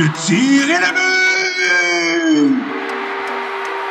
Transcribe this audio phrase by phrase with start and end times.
[0.00, 0.94] le tir et la!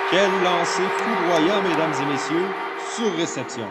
[0.10, 2.48] Quel lancer foudroyant, mesdames et messieurs,
[2.96, 3.68] sur réception.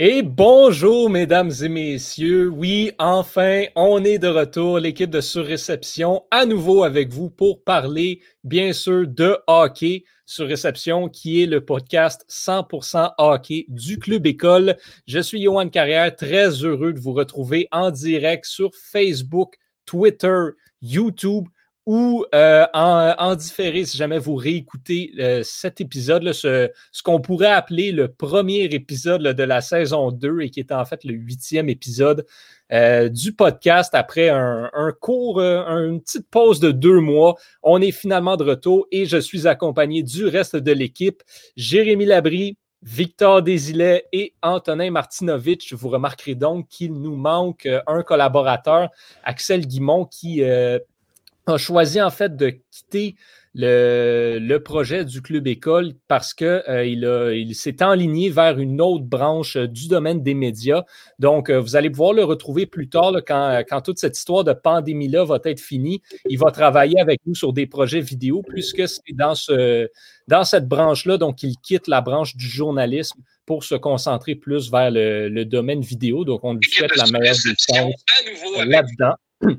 [0.00, 2.48] Et bonjour, mesdames et messieurs.
[2.48, 8.20] Oui, enfin, on est de retour, l'équipe de Surréception, à nouveau avec vous pour parler,
[8.44, 10.04] bien sûr, de hockey.
[10.24, 14.76] Surréception, qui est le podcast 100% hockey du Club École.
[15.08, 21.48] Je suis Johan Carrière, très heureux de vous retrouver en direct sur Facebook, Twitter, YouTube
[21.88, 26.68] ou euh, en, différé si jamais vous réécoutez euh, cet épisode, ce,
[27.02, 31.02] qu'on pourrait appeler le premier épisode de la saison 2 et qui est en fait
[31.04, 32.26] le huitième épisode
[32.74, 34.68] euh, du podcast après un,
[35.00, 37.36] court, une petite pause de deux mois.
[37.62, 41.22] On est finalement de retour et je suis accompagné du reste de l'équipe.
[41.56, 45.72] Jérémy Labry, Victor Désilet et Antonin Martinovitch.
[45.72, 48.90] Vous remarquerez donc qu'il nous manque un collaborateur,
[49.24, 50.42] Axel Guimont, qui
[51.48, 53.16] a choisi en fait de quitter
[53.54, 59.56] le, projet du club école parce qu'il euh, il, s'est enligné vers une autre branche
[59.56, 60.84] euh, du domaine des médias.
[61.18, 64.52] Donc, euh, vous allez pouvoir le retrouver plus tard quand, quand, toute cette histoire de
[64.52, 66.02] pandémie-là va être finie.
[66.28, 69.88] Il va travailler avec nous sur des projets vidéo puisque c'est dans, ce,
[70.28, 71.16] dans cette branche-là.
[71.16, 76.24] Donc, il quitte la branche du journalisme pour se concentrer plus vers le, domaine vidéo.
[76.24, 77.94] Donc, on lui souhaite la meilleure distance
[78.66, 79.14] là-dedans.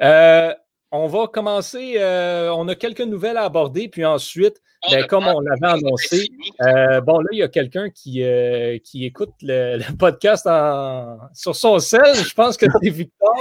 [0.00, 0.54] Euh,
[0.92, 1.94] on va commencer.
[1.98, 6.28] Euh, on a quelques nouvelles à aborder, puis ensuite, ah, ben, comme on l'avait annoncé,
[6.62, 10.48] euh, bon, là, il y a quelqu'un qui, euh, qui écoute le, podcast
[11.34, 12.14] sur son sel.
[12.14, 13.36] Je pense que c'est Victor.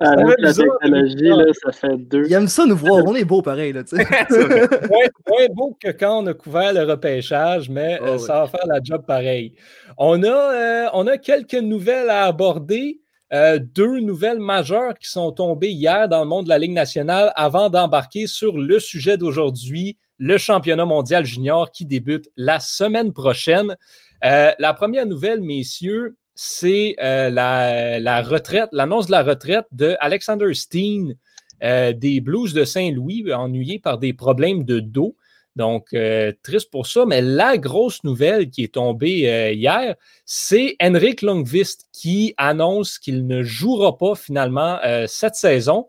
[0.00, 2.26] Ah, la technologie, là, ça fait deux.
[2.26, 3.04] Il aime ça nous voir.
[3.06, 3.72] On est beau pareil.
[3.72, 8.66] Là, moins, beau que quand on a couvert le repêchage, mais oh, ça va faire
[8.66, 9.54] la job pareil.
[9.96, 13.00] On a, on a quelques nouvelles à aborder.
[13.32, 17.32] Euh, deux nouvelles majeures qui sont tombées hier dans le monde de la Ligue nationale
[17.36, 23.76] avant d'embarquer sur le sujet d'aujourd'hui, le championnat mondial junior qui débute la semaine prochaine.
[24.24, 30.52] Euh, la première nouvelle, messieurs, c'est euh, la, retraite, l'annonce de la retraite de Alexander
[30.54, 31.14] Steen
[31.62, 35.14] des Blues de Saint-Louis, ennuyé par des problèmes de dos.
[35.60, 37.04] Donc, euh, triste pour ça.
[37.04, 39.94] Mais la grosse nouvelle qui est tombée euh, hier,
[40.24, 45.88] c'est Henrik Longvist qui annonce qu'il ne jouera pas finalement euh, cette saison.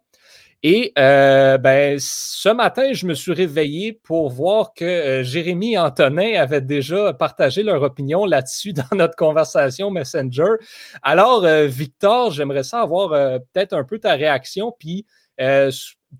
[0.61, 6.61] Et ben, ce matin, je me suis réveillé pour voir que Jérémy et Antonin avaient
[6.61, 10.57] déjà partagé leur opinion là-dessus dans notre conversation Messenger.
[11.01, 15.07] Alors, Victor, j'aimerais ça avoir peut-être un peu ta réaction, puis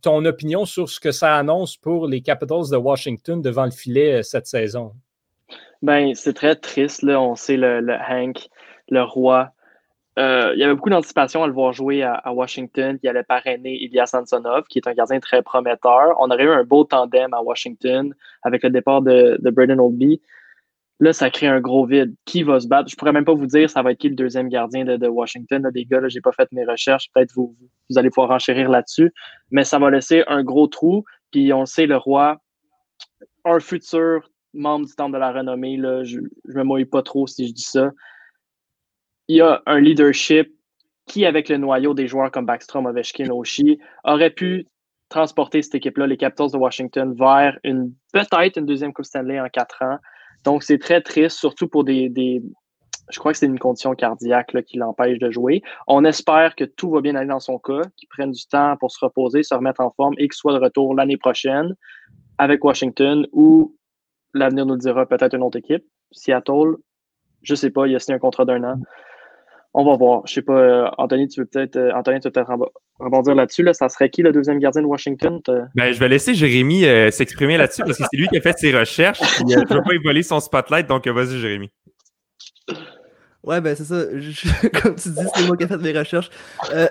[0.02, 4.20] ton opinion sur ce que ça annonce pour les Capitals de Washington devant le filet
[4.20, 4.94] euh, cette saison?
[5.82, 7.04] Ben, c'est très triste.
[7.04, 8.48] On sait le, Hank,
[8.90, 9.52] le roi.
[10.20, 13.00] Euh, il y avait beaucoup d'anticipation à le voir jouer à, Washington.
[13.02, 16.16] Il allait parrainer Ilya Sansonov, qui est un gardien très prometteur.
[16.20, 20.22] On aurait eu un beau tandem à Washington avec le départ de, de Braden Oldby.
[21.02, 22.16] Là, ça crée un gros vide.
[22.26, 22.88] Qui va se battre?
[22.88, 25.68] Je pourrais même pas vous dire ça va être qui le deuxième gardien de, Washington.
[25.74, 27.08] des gars, je n'ai pas fait mes recherches.
[27.14, 27.56] Peut-être vous,
[27.90, 29.12] vous allez pouvoir enchérir là-dessus.
[29.50, 31.04] Mais ça va laisser un gros trou.
[31.32, 32.38] Puis on sait, le roi,
[33.46, 37.26] un futur membre du Temple de la Renommée, là, je ne me mouille pas trop
[37.26, 37.90] si je dis ça.
[39.28, 40.54] Il y a un leadership
[41.08, 44.68] qui, avec le noyau des joueurs comme Backstrom, Ovechkin, Oshie, aurait pu
[45.10, 49.50] transporter cette équipe-là, les Capitals de Washington, vers une peut-être une deuxième Coupe Stanley en
[49.50, 49.98] quatre ans.
[50.44, 52.12] Donc, c'est très triste, surtout pour des,
[53.12, 55.62] je crois que c'est une condition cardiaque qui l'empêche de jouer.
[55.88, 58.92] On espère que tout va bien aller dans son cas, qu'il prenne du temps pour
[58.92, 61.76] se reposer, se remettre en forme et qu'il soit de retour l'année prochaine
[62.38, 63.76] avec Washington ou
[64.34, 65.86] l'avenir nous le dira peut-être une autre équipe.
[66.12, 66.78] Seattle,
[67.44, 68.76] je sais pas, il a signé un contrat d'un an.
[69.74, 70.24] On va voir.
[70.28, 72.52] Je sais pas, euh, Anthony, tu veux peut-être euh, Anthony, tu veux peut-être
[73.00, 73.64] rebondir là-dessus.
[73.64, 73.74] Là.
[73.74, 75.40] Ça serait qui le deuxième gardien de Washington?
[75.76, 78.58] Ben, je vais laisser Jérémy euh, s'exprimer là-dessus parce que c'est lui qui a fait
[78.58, 79.22] ses recherches.
[79.40, 81.72] je ne veux pas voler son spotlight, donc vas-y, Jérémy.
[83.44, 84.04] Ouais, ben c'est ça.
[84.84, 86.30] comme tu dis, c'est moi qui ai fait mes recherches.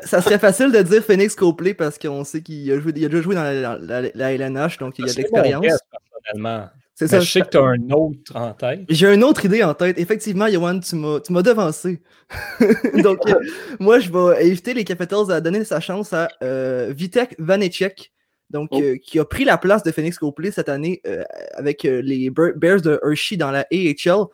[0.03, 3.35] ça serait facile de dire Phoenix Copley parce qu'on sait qu'il a, a, déjà joué
[3.35, 5.67] dans la, LNH, donc il a de l'expérience.
[7.01, 7.21] C'est ça.
[7.21, 8.81] Je sais que tu as un autre en tête.
[8.91, 9.99] J'ai une autre idée en tête.
[9.99, 12.03] Effectivement, Yohan, tu m'as devancé.
[13.03, 13.37] Donc, euh,
[13.79, 18.13] moi, je vais éviter les Capitals à donner sa chance à euh, Vitek Vanecek,
[18.51, 18.83] donc, oh.
[18.83, 21.01] euh, qui a pris la place de Phoenix Copley cette année
[21.55, 24.27] avec les Bears de Hershey dans la AHL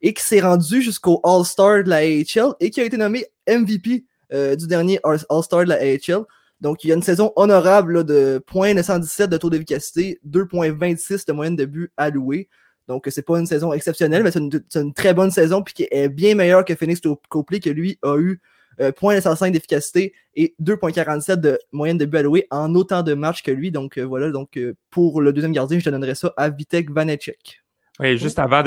[0.00, 4.06] et qui s'est rendu jusqu'au All-Star de la AHL et qui a été nommé MVP
[4.32, 6.24] du dernier All-Star de la AHL.
[6.66, 11.54] Donc, il y a une saison honorable de 0.917 de taux d'efficacité, 2.26 de moyenne
[11.54, 12.48] de but alloué.
[12.88, 16.08] Donc, c'est pas une saison exceptionnelle, mais c'est une, très bonne saison, puis qui est
[16.08, 18.40] bien meilleure que Phoenix Copley, que lui a eu
[18.80, 23.52] euh, 0.65 d'efficacité et 2.47 de moyenne de but alloué en autant de matchs que
[23.52, 23.70] lui.
[23.70, 26.90] Donc, euh, voilà, donc euh, pour le deuxième gardien, je te donnerais ça à Vitek
[26.90, 27.62] Vanecek.
[27.98, 28.62] Oui, juste avant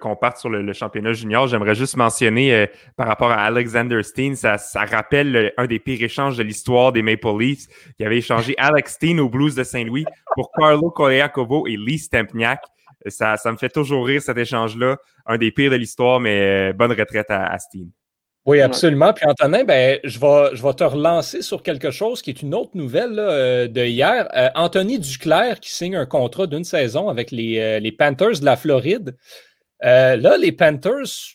[0.00, 2.66] qu'on parte sur le, championnat junior, j'aimerais juste mentionner euh,
[2.96, 7.38] par rapport à Alexander Steen, ça, rappelle un des pires échanges de l'histoire des Maple
[7.38, 7.68] Leafs.
[7.96, 10.04] qui avait échangé Alex Steen aux Blues de Saint-Louis
[10.34, 12.60] pour Carlo Koleakovo et Lee Stempniak.
[13.06, 14.96] Ça, ça me fait toujours rire cet échange-là.
[15.26, 17.90] Un des pires de l'histoire, mais bonne retraite à Steen.
[18.46, 19.12] Oui, absolument.
[19.12, 22.54] Puis Antonin, ben, je, vais, je vais te relancer sur quelque chose qui est une
[22.54, 24.28] autre nouvelle euh, de hier.
[24.36, 28.44] Euh, Anthony Duclair qui signe un contrat d'une saison avec les, euh, les, Panthers de
[28.44, 29.16] la Floride.
[29.80, 31.34] là, les Panthers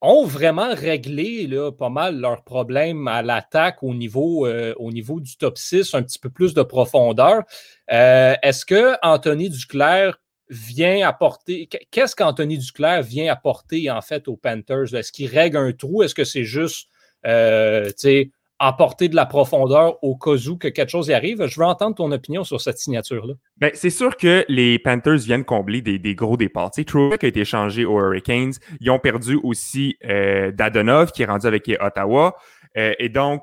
[0.00, 5.36] ont vraiment réglé là, pas mal leurs problèmes à l'attaque au, niveau, au niveau du
[5.36, 7.42] top 6, un petit peu plus de profondeur.
[7.88, 11.68] Est-ce que Anthony Duclair vient apporter.
[11.90, 14.94] Qu'est-ce qu'Anthony Duclair vient apporter en fait aux Panthers?
[14.94, 16.02] Est-ce qu'il règle un trou?
[16.02, 16.88] Est-ce que c'est juste
[17.26, 17.90] euh,
[18.58, 21.46] apporter de la profondeur au cas où que quelque chose y arrive?
[21.46, 23.34] Je veux entendre ton opinion sur cette signature-là.
[23.58, 26.70] Ben, c'est sûr que les Panthers viennent combler des, gros départs.
[26.70, 28.54] Trueck a été échangé aux Hurricanes.
[28.80, 32.36] Ils ont perdu aussi euh, Dadonov qui est rendu avec Ottawa.
[32.76, 33.42] Euh, et donc,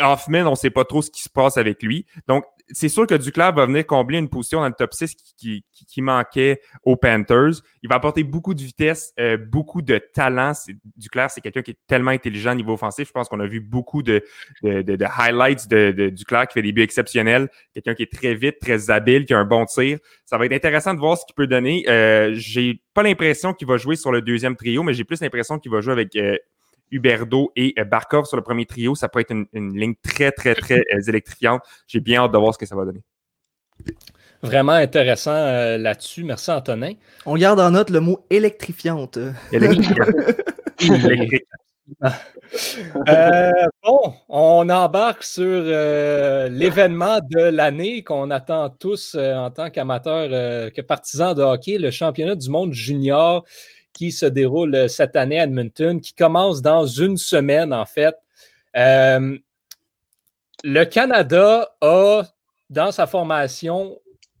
[0.00, 2.06] Hoffman, on ne sait pas trop ce qui se passe avec lui.
[2.26, 5.64] Donc, c'est sûr que Duclair va venir combler une position dans le top 6 qui,
[5.98, 7.62] manquait aux Panthers.
[7.82, 10.52] Il va apporter beaucoup de vitesse, euh, beaucoup de talent.
[10.96, 13.08] Duclair, c'est quelqu'un qui est tellement intelligent au niveau offensif.
[13.08, 14.22] Je pense qu'on a vu beaucoup de,
[14.62, 17.48] highlights de, Duclair qui fait des buts exceptionnels.
[17.74, 19.98] Quelqu'un qui est très vite, très habile, qui a un bon tir.
[20.24, 21.84] Ça va être intéressant de voir ce qu'il peut donner.
[21.88, 25.58] Euh, j'ai pas l'impression qu'il va jouer sur le deuxième trio, mais j'ai plus l'impression
[25.58, 26.36] qu'il va jouer avec euh,
[26.90, 28.94] Huberdo et euh, Barkov sur le premier trio.
[28.94, 31.62] Ça peut être une, ligne très, très, très euh, électrifiante.
[31.86, 33.02] J'ai bien hâte de voir ce que ça va donner.
[34.42, 36.24] Vraiment intéressant euh, là-dessus.
[36.24, 36.92] Merci, Antonin.
[37.26, 39.18] On garde en note le mot électrifiante.
[39.52, 40.08] Électrifiante.
[43.82, 51.34] bon, on embarque sur l'événement de l'année qu'on attend tous en tant qu'amateurs, que partisans
[51.34, 53.44] de hockey, le championnat du monde junior
[53.92, 58.14] qui se déroule euh, cette année à Edmonton, qui commence dans une semaine, en fait.
[58.76, 59.36] Euh,
[60.62, 62.22] le Canada a,
[62.68, 63.98] dans sa formation,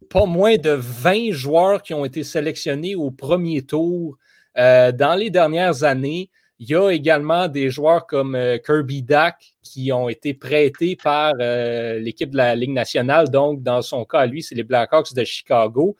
[0.08, 4.16] pas moins de 20 joueurs qui ont été sélectionnés au premier tour
[4.58, 6.30] euh, dans les dernières années.
[6.58, 12.28] Il y a également des joueurs comme Kirby Dack qui ont été prêtés par l'équipe
[12.28, 13.30] de la Ligue nationale.
[13.30, 15.96] Donc, dans son cas, lui, c'est les Blackhawks de Chicago.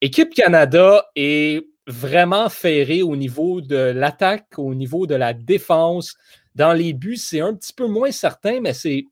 [0.00, 6.16] Équipe Canada est vraiment ferré au niveau de l'attaque, au niveau de la défense.
[6.54, 9.04] Dans les buts, c'est un petit peu moins certain, mais c'est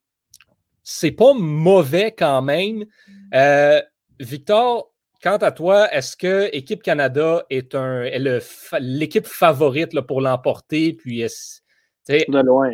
[0.82, 2.86] c'est pas mauvais quand même.
[3.34, 3.80] Euh,
[4.20, 4.90] Victor,
[5.22, 8.04] quant à toi, est-ce que Équipe Canada est, un,
[8.80, 10.94] l'équipe favorite pour l'emporter?
[10.94, 11.22] Puis
[12.08, 12.70] de loin.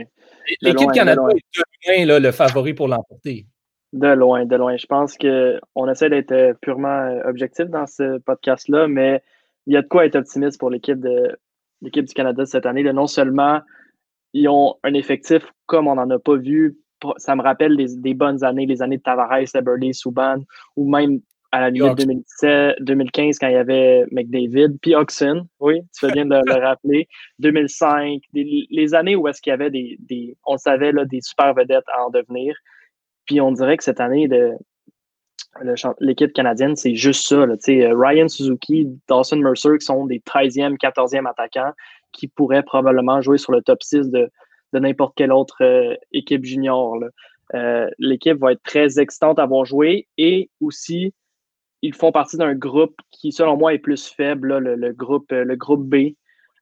[0.60, 3.46] L'équipe Canada est de loin le favori pour l'emporter.
[3.92, 4.76] De loin, de loin.
[4.76, 9.22] Je pense qu'on essaie d'être purement objectif dans ce podcast-là, mais
[9.66, 11.36] il y a de quoi être optimiste pour l'équipe de
[11.80, 12.82] l'équipe du Canada cette année.
[12.92, 13.60] non seulement
[14.32, 16.76] ils ont un effectif comme on n'en a pas vu,
[17.18, 20.38] ça me rappelle des, bonnes années, les années de Tavares, Eberle, Souban,
[20.76, 21.20] ou même
[21.52, 26.12] à la limite 2017, 2015 quand il y avait McDavid, puis Oxen, oui, tu fais
[26.12, 27.06] bien de le rappeler,
[27.38, 31.54] 2005, les années où est-ce qu'il y avait des, des, on savait, là, des super
[31.54, 32.56] vedettes à en devenir.
[33.26, 34.50] Puis on dirait que cette année de,
[36.00, 37.36] l'équipe canadienne, c'est juste ça.
[37.36, 41.72] Euh, Ryan Suzuki, Dawson Mercer, qui sont des 13e, 14e attaquants,
[42.12, 44.30] qui pourraient probablement jouer sur le top 6 de,
[44.72, 46.98] n'importe quelle autre euh, équipe junior.
[47.54, 51.14] Euh, l'équipe va être très excitante à avoir joué et aussi,
[51.82, 55.86] ils font partie d'un groupe qui, selon moi, est plus faible, le, groupe, le groupe
[55.86, 56.14] B,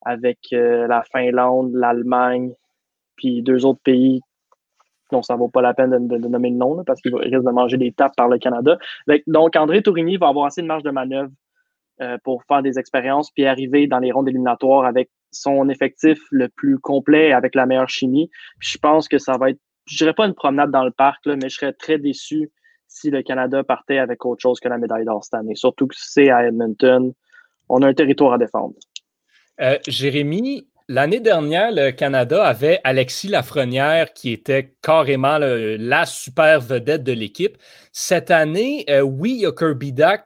[0.04, 2.52] avec la Finlande, l'Allemagne,
[3.16, 4.20] puis deux autres pays
[5.12, 7.50] donc ça ne vaut pas la peine de, nommer le nom parce qu'il risque de
[7.50, 8.78] manger des tapes par le Canada.
[9.26, 11.30] Donc, André Tourigny va avoir assez de marge de manœuvre
[12.00, 16.48] euh, pour faire des expériences puis arriver dans les rondes éliminatoires avec son effectif le
[16.48, 18.30] plus complet, avec la meilleure chimie.
[18.58, 21.48] je pense que ça va être, je dirais pas une promenade dans le parc, mais
[21.48, 22.50] je serais très déçu
[22.88, 25.54] si le Canada partait avec autre chose que la médaille d'or cette année.
[25.54, 27.12] Surtout que c'est à Edmonton.
[27.68, 28.74] On a un territoire à défendre.
[29.60, 37.02] Euh, Jérémy, L'année dernière, le Canada avait Alexis Lafrenière qui était carrément la super vedette
[37.02, 37.56] de l'équipe.
[37.92, 40.22] Cette année, euh, oui, il y a Kirby a,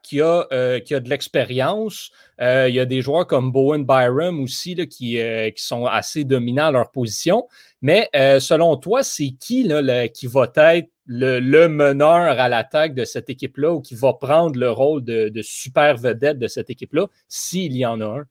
[0.50, 2.10] euh, qui a de l'expérience.
[2.40, 6.66] Euh, il y a des joueurs comme Bowen Byram aussi qui, qui, sont assez dominants
[6.66, 7.46] à leur position.
[7.80, 13.30] Mais selon toi, c'est qui là, qui va être le, meneur à l'attaque de cette
[13.30, 17.86] équipe-là ou qui va prendre le rôle de, super vedette de cette équipe-là, s'il y
[17.86, 18.24] en a un?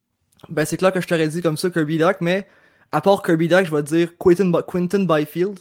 [0.49, 2.47] Ben, c'est clair que je t'aurais dit comme ça Kirby Duck, mais
[2.91, 5.59] à part Kirby Duck, je vais dire Quentin, Byfield.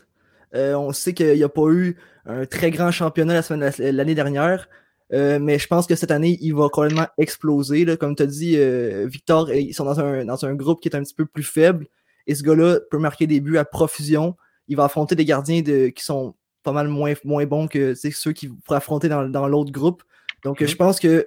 [0.54, 3.40] Euh, on sait qu'il n'y a pas eu un très grand championnat
[3.78, 4.68] l'année dernière.
[5.12, 7.96] Euh, mais je pense que cette année, il va complètement exploser.
[7.96, 10.96] Comme tu as dit, euh, Victor, ils sont dans un, dans un groupe qui est
[10.96, 11.86] un petit peu plus faible.
[12.26, 14.36] Et ce gars-là peut marquer des buts à profusion.
[14.68, 18.32] Il va affronter des gardiens de, qui sont pas mal moins, moins bons que ceux
[18.32, 20.02] qui pourraient affronter dans, dans l'autre groupe.
[20.42, 20.68] Donc, mhm.
[20.68, 21.26] je pense que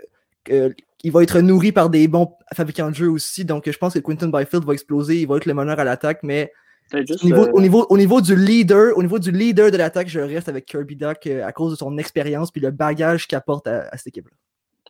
[1.04, 3.46] il va être nourri par des bons fabricants de jeux aussi.
[3.46, 5.22] Donc, je pense que Quinton Byfield va exploser.
[5.22, 6.52] Il va être le meneur à l'attaque, mais
[6.94, 10.08] au, niveau, euh, au, niveau, au, niveau, du leader, au niveau du leader de l'attaque,
[10.08, 13.38] je reste avec Kirby Duck euh, à cause de son expérience puis le bagage qu'il
[13.38, 14.36] apporte à, cette équipe-là.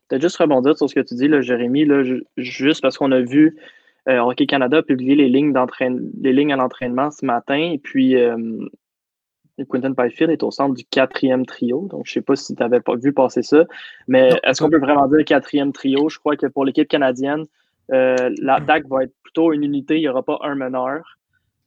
[0.08, 2.04] Peut-être juste rebondir sur ce que tu dis, là, Jérémy, là,
[2.38, 3.58] juste parce qu'on a vu
[4.08, 5.54] euh, Hockey Canada publier les lignes,
[6.22, 7.58] les lignes à l'entraînement ce matin.
[7.58, 8.16] Et puis,
[9.66, 11.88] Quentin Byfield est au centre du quatrième trio.
[11.90, 13.64] Donc, je ne sais pas si tu avais pas vu passer ça.
[14.08, 16.10] Mais est-ce qu'on peut vraiment dire quatrième trio?
[16.10, 17.46] Je crois que pour l'équipe canadienne,
[17.92, 19.96] euh, l'attaque va être plutôt une unité.
[19.96, 21.18] Il n'y aura pas un meneur.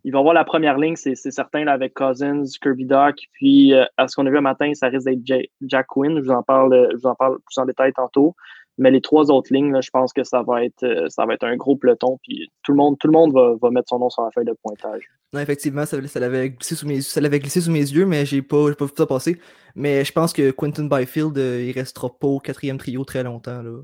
[0.04, 3.16] Il va avoir la première ligne, c'est certain, là, avec Cousins, Kirby Doc.
[3.32, 6.16] Puis, euh, à ce qu'on a vu un matin, ça risque d'être Jack Quinn.
[6.16, 8.34] Je vous en parle, je vous en parle plus en détail tantôt.
[8.80, 11.44] Mais les trois autres lignes, je pense que ça va être euh, ça va être
[11.44, 12.18] un gros peloton.
[12.22, 14.56] Puis tout le monde, tout le monde va, mettre son nom sur la feuille de
[14.62, 15.02] pointage.
[15.34, 18.24] Non, effectivement, ça, l'avait glissé sous mes yeux, ça l'avait glissé sous mes yeux, mais
[18.24, 19.38] j'ai pas, pas vu ça passer.
[19.76, 23.62] Mais je pense que Quentin Byfield, euh, il restera pas au quatrième trio très longtemps.
[23.62, 23.82] Là.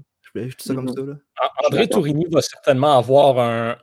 [1.66, 3.38] André Tourigny va certainement avoir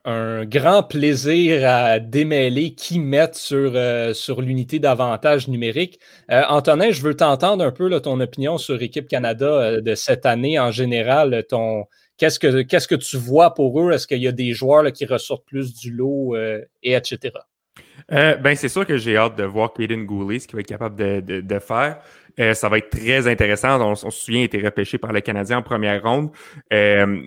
[0.05, 6.00] un, grand plaisir à démêler qui mettre sur, euh, sur l'unité d'avantage numérique.
[6.31, 10.25] Euh, Antonin, je veux t'entendre un peu ton opinion sur Équipe Canada euh, de cette
[10.25, 11.43] année en général.
[11.50, 11.86] Ton,
[12.17, 13.91] qu'est-ce, que, qu'est-ce que tu vois pour eux?
[13.91, 17.31] Est-ce qu'il y a des joueurs qui ressortent plus du lot, et etc.?
[18.10, 20.95] ben, c'est sûr que j'ai hâte de voir Kaden Goulet, ce qu'il va être capable
[20.95, 22.00] de, de faire.
[22.39, 23.79] Euh, ça va être très intéressant.
[23.81, 26.31] On, se souvient, il a été repêché par le Canadien en première ronde.
[26.71, 27.21] Euh,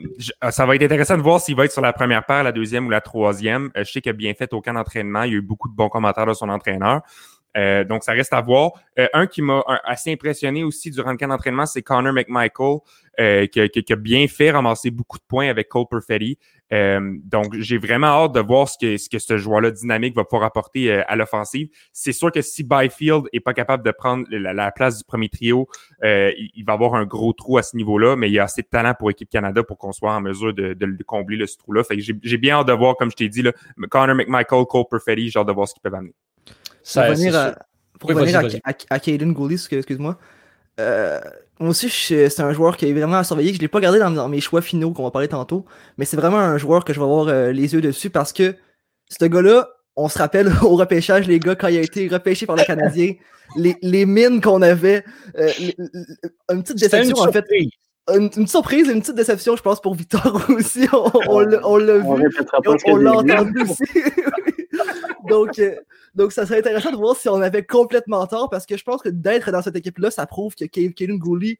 [0.51, 2.87] ça va être intéressant de voir s'il va être sur la première paire, la deuxième
[2.87, 3.71] ou la troisième.
[3.77, 5.23] Euh, je sais qu'il a bien fait aucun entraînement.
[5.23, 7.03] Il y a eu beaucoup de bons commentaires de son entraîneur.
[7.57, 8.73] Euh, donc, ça reste à voir.
[8.99, 12.79] Euh, un qui m'a assez impressionné aussi durant le camp d'entraînement, c'est Connor McMichael,
[13.19, 16.39] euh, qui, qui, a bien fait ramasser beaucoup de points avec Cole Perfetti.
[16.71, 20.43] donc, j'ai vraiment hâte de voir ce que ce, que ce joueur-là dynamique va pouvoir
[20.43, 21.69] apporter à l'offensive.
[21.93, 25.69] C'est sûr que si Byfield est pas capable de prendre la, place du premier trio,
[26.03, 28.67] il, va avoir un gros trou à ce niveau-là, mais il y a assez de
[28.67, 31.83] talent pour Équipe Canada pour qu'on soit en mesure de, de, combler le, ce trou-là.
[31.91, 33.53] J'ai bien hâte de voir, comme je t'ai dit, là,
[33.89, 36.15] Connor McMichael, Cole Perfetti, j'ai hâte de voir ce qu'ils peuvent amener
[36.95, 37.55] pour revenir, à,
[37.99, 38.11] pour
[38.91, 39.35] à, Caden
[39.71, 40.19] excuse-moi.
[40.79, 41.21] Euh,
[41.59, 43.53] moi aussi, c'est un joueur qui est vraiment à surveiller.
[43.53, 45.65] Je ne l'ai pas gardé dans, mes choix finaux qu'on va parler tantôt,
[45.97, 48.55] mais c'est vraiment un joueur que je vais avoir euh, les yeux dessus parce que
[49.09, 52.57] ce gars-là, on se rappelle au repêchage, les gars, quand il a été repêché par
[52.57, 53.15] le Canadien,
[53.57, 55.03] les, les mines qu'on avait,
[55.39, 55.51] euh,
[56.51, 57.45] une petite déception en fait.
[58.15, 60.87] Une, une, surprise et une petite déception, je pense, pour Victor aussi.
[60.93, 61.65] On, l'a vu.
[61.65, 61.79] On,
[62.97, 63.83] l'a entendu aussi.
[65.29, 65.61] Donc,
[66.15, 69.03] donc, ça serait intéressant de voir si on avait complètement tort parce que je pense
[69.03, 71.59] que d'être dans cette équipe-là, ça prouve que Kaden Gouli.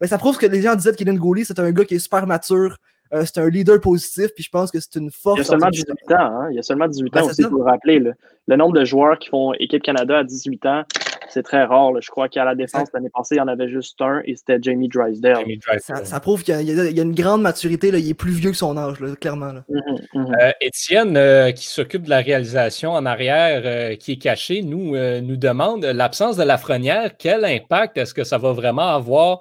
[0.00, 2.00] Ben, ça prouve que les gens disaient que Kaden Gouli, c'est un gars qui est
[2.00, 2.76] super mature,
[3.14, 5.38] euh, c'est un leader positif, puis je pense que c'est une force.
[5.38, 6.48] Il y a seulement 18 ans, hein?
[6.50, 8.02] Il y a seulement 18 ben, ans aussi, pour le rappeler.
[8.48, 10.82] Le nombre de joueurs qui font équipe Canada à 18 ans,
[11.28, 11.92] c'est très rare.
[12.00, 14.58] Je crois qu'à la défense, l'année passée, il y en avait juste un et c'était
[14.60, 15.44] Jamie Drysdale.
[15.80, 17.90] Ça, prouve qu'il y, a une grande maturité.
[17.90, 17.98] Là.
[17.98, 19.52] Il est plus vieux que son âge, clairement.
[19.52, 20.42] Mm-hmm, mm-hmm.
[20.42, 25.36] Euh, Étienne, euh, qui s'occupe de la réalisation en arrière, qui est caché, nous, nous
[25.36, 29.40] demande l'absence de la Lafrenière, quel impact est-ce que ça va vraiment avoir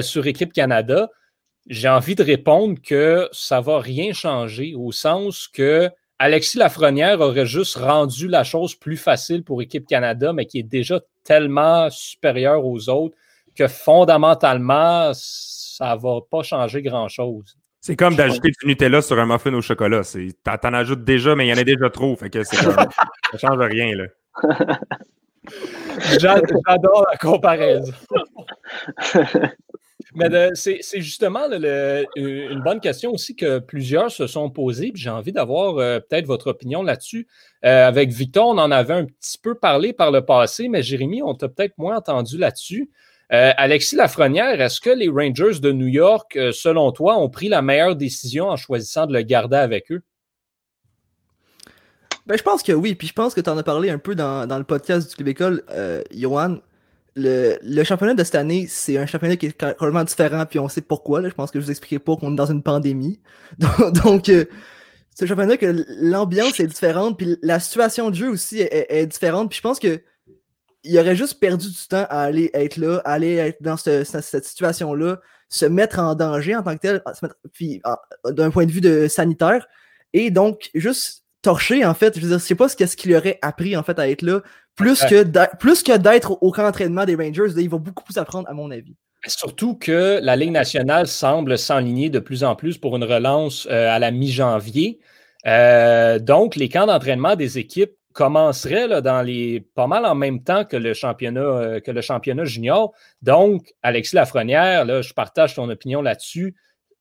[0.00, 1.08] sur Équipe Canada?
[1.68, 7.46] j'ai envie de répondre que ça va rien changer au sens que Alexis Lafrenière aurait
[7.46, 12.64] juste rendu la chose plus facile pour Équipe Canada, mais qui est déjà tellement supérieur
[12.64, 13.16] aux autres
[13.54, 17.56] que fondamentalement, ça ne va pas changer grand-chose.
[17.80, 20.02] C'est comme d'ajouter du Nutella sur un muffin au chocolat.
[20.42, 22.16] T'en ajoutes déjà, mais il y en a déjà trop.
[22.16, 22.86] Fait que ça
[23.32, 23.92] ne change rien.
[26.18, 27.92] J'adore la comparaison.
[30.16, 34.90] Mais c'est justement une bonne question aussi que plusieurs se sont posées.
[34.94, 37.28] J'ai envie d'avoir euh, peut-être votre opinion là-dessus.
[37.64, 41.22] Euh, avec Victor, on en avait un petit peu parlé par le passé, mais Jérémy,
[41.22, 42.90] on t'a peut-être moins entendu là-dessus.
[43.32, 47.60] Euh, Alexis Lafrenière, est-ce que les Rangers de New York, selon toi, ont pris la
[47.60, 50.02] meilleure décision en choisissant de le garder avec eux?
[52.26, 54.14] Ben, je pense que oui, puis je pense que tu en as parlé un peu
[54.14, 55.62] dans, le podcast du Club École,
[56.12, 56.58] Johan
[57.16, 60.82] le, championnat de cette année, c'est un championnat qui est complètement différent, puis on sait
[60.82, 61.26] pourquoi.
[61.26, 63.20] Je pense que je vous expliquerai pas qu'on est dans une pandémie.
[64.04, 64.44] Donc, euh,
[65.14, 69.48] c'est championnat que l'ambiance est différente, puis la situation de jeu aussi est, différente.
[69.50, 70.02] Puis je pense que
[70.84, 74.04] il aurait juste perdu du temps à aller être là, à aller être dans ce-
[74.04, 77.02] ce- cette situation-là, se mettre en danger en tant que tel,
[77.84, 79.66] ah, d'un point de vue de sanitaire,
[80.12, 82.16] et donc juste torcher en fait.
[82.16, 84.22] Je veux dire, je sais pas ce qu'est-ce qu'il aurait appris en fait à être
[84.22, 84.40] là,
[84.74, 85.08] plus Ouais.
[85.08, 87.52] que plus que d'être au, camp d'entraînement des Rangers.
[87.56, 88.96] il va beaucoup plus apprendre à mon avis.
[89.26, 93.90] Surtout que la Ligue nationale semble s'enligner de plus en plus pour une relance euh,
[93.90, 95.00] à la mi-janvier.
[95.46, 100.42] Euh, donc, les camps d'entraînement des équipes commenceraient là, dans les pas mal en même
[100.42, 102.92] temps que le championnat, euh, que le championnat junior.
[103.22, 106.54] Donc, Alexis Lafrenière, là, je partage ton opinion là-dessus.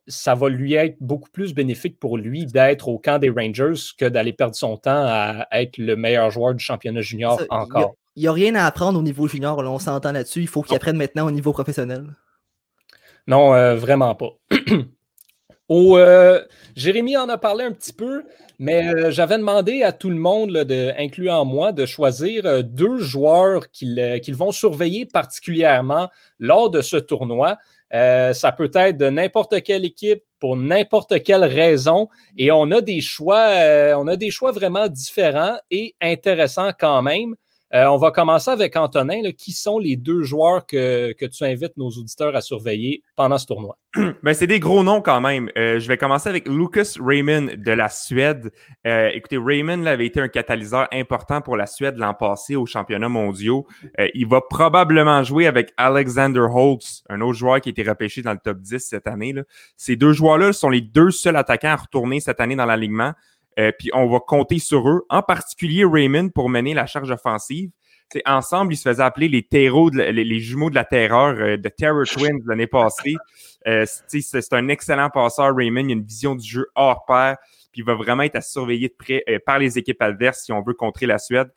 [0.07, 4.05] Ça va lui être beaucoup plus bénéfique pour lui d'être au camp des Rangers que
[4.05, 7.57] d'aller perdre son temps à être le meilleur joueur du championnat junior Ça, il y
[7.57, 7.95] a- encore.
[8.17, 10.39] Il n'y a, rien à apprendre au niveau junior, là, on s'entend là-dessus.
[10.39, 12.05] Il faut qu'il apprenne maintenant au niveau professionnel.
[13.27, 14.31] Non, euh, vraiment pas.
[15.71, 16.43] Euh,
[16.75, 18.23] Jérémy en a parlé un petit peu,
[18.59, 22.99] mais euh, j'avais demandé à tout le monde, là, de, incluant moi, de choisir deux
[22.99, 27.57] joueurs qu'ils qu'ils vont surveiller particulièrement lors de ce tournoi.
[27.95, 32.81] Euh, ça peut être de n'importe quelle équipe pour n'importe quelle raison, et on a
[32.81, 37.35] des choix, euh, on a des choix vraiment différents et intéressants quand même.
[37.75, 39.21] Euh, on va commencer avec Antonin.
[39.21, 39.31] là.
[39.33, 43.45] Qui sont les deux joueurs que, que tu invites nos auditeurs à surveiller pendant ce
[43.45, 43.77] tournoi?
[44.23, 45.49] Ben, c'est des gros noms quand même.
[45.57, 48.51] Euh, je vais commencer avec Lucas Raymond de la Suède.
[48.87, 52.65] Euh, écoutez, Raymond là, avait été un catalyseur important pour la Suède l'an passé aux
[52.65, 53.67] championnats mondiaux.
[54.13, 58.33] Il va probablement jouer avec Alexander Holtz, un autre joueur qui a été repêché dans
[58.33, 59.33] le top 10 cette année.
[59.33, 59.43] Là.
[59.77, 63.13] Ces deux joueurs-là sont les deux seuls attaquants à retourner cette année dans l'alignement.
[63.59, 67.69] Euh, puis on va compter sur eux, en particulier Raymond pour mener la charge offensive.
[68.09, 71.35] T'sais, ensemble, ils se faisaient appeler les terreaux, de la- les, jumeaux de la terreur
[71.39, 73.15] euh, de Terror Twins l'année passée.
[73.67, 75.85] Euh, c'est un excellent passeur, Raymond.
[75.87, 77.37] Il a une vision du jeu hors pair.
[77.71, 80.51] Puis il va vraiment être à surveiller de près euh, par les équipes adverses si
[80.53, 81.49] on veut contrer la Suède.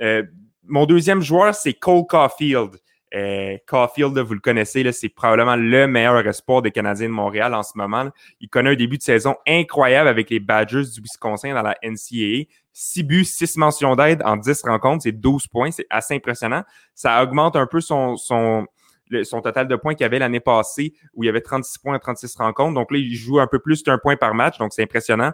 [0.00, 0.22] Euh,
[0.64, 2.76] mon deuxième joueur, c'est Cole Caulfield.
[3.14, 7.62] Euh, Caulfield, vous le connaissez, c'est probablement le meilleur espoir des Canadiens de Montréal en
[7.62, 8.08] ce moment.
[8.40, 12.46] Il connaît un début de saison incroyable avec les Badgers du Wisconsin dans la NCAA.
[12.72, 16.64] 6 buts, 6 mentions d'aide en 10 rencontres, c'est 12 points, c'est assez impressionnant.
[16.94, 18.66] Ça augmente un peu son, son,
[19.22, 22.00] son total de points qu'il avait l'année passée où il y avait 36 points en
[22.00, 22.74] 36 rencontres.
[22.74, 25.30] Donc là, il joue un peu plus d'un point par match, donc c'est impressionnant.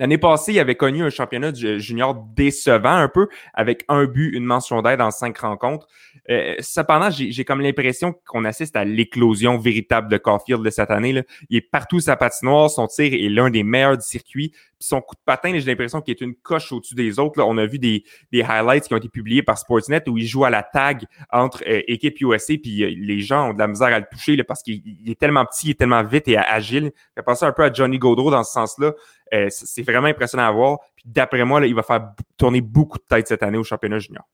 [0.00, 4.30] L'année passée, il avait connu un championnat du- junior décevant un peu, avec un but,
[4.34, 5.86] une mention d'aide en cinq rencontres.
[6.30, 11.12] Euh, cependant, j'ai comme l'impression qu'on assiste à l'éclosion véritable de Caulfield de cette année.
[11.12, 11.22] Là.
[11.48, 14.50] Il est partout sa patinoire, son tir est l'un des meilleurs du circuit.
[14.50, 17.40] Puis son coup de patin, j'ai l'impression qu'il est une coche au-dessus des autres.
[17.40, 18.02] On a vu des,
[18.32, 21.62] des highlights qui ont été publiés par Sportsnet où il joue à la tag entre
[21.68, 24.42] euh, équipe USA, puis euh, les gens ont de la misère à le toucher là,
[24.42, 26.90] parce qu'il il est tellement petit, il est tellement vite et agile.
[27.16, 28.92] Il penser un peu à Johnny Gaudreau dans ce sens-là.
[29.32, 30.78] Euh, c'est vraiment impressionnant à voir.
[30.96, 34.24] Puis d'après moi, il va faire tourner beaucoup de têtes cette année au championnat junior.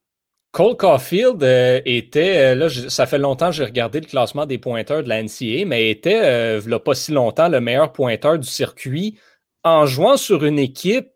[0.51, 4.57] Cole Caulfield euh, était, euh, là, ça fait longtemps que j'ai regardé le classement des
[4.57, 8.47] pointeurs de la NCA, mais était, euh, v'là pas si longtemps, le meilleur pointeur du
[8.47, 9.17] circuit
[9.63, 11.07] en jouant sur une équipe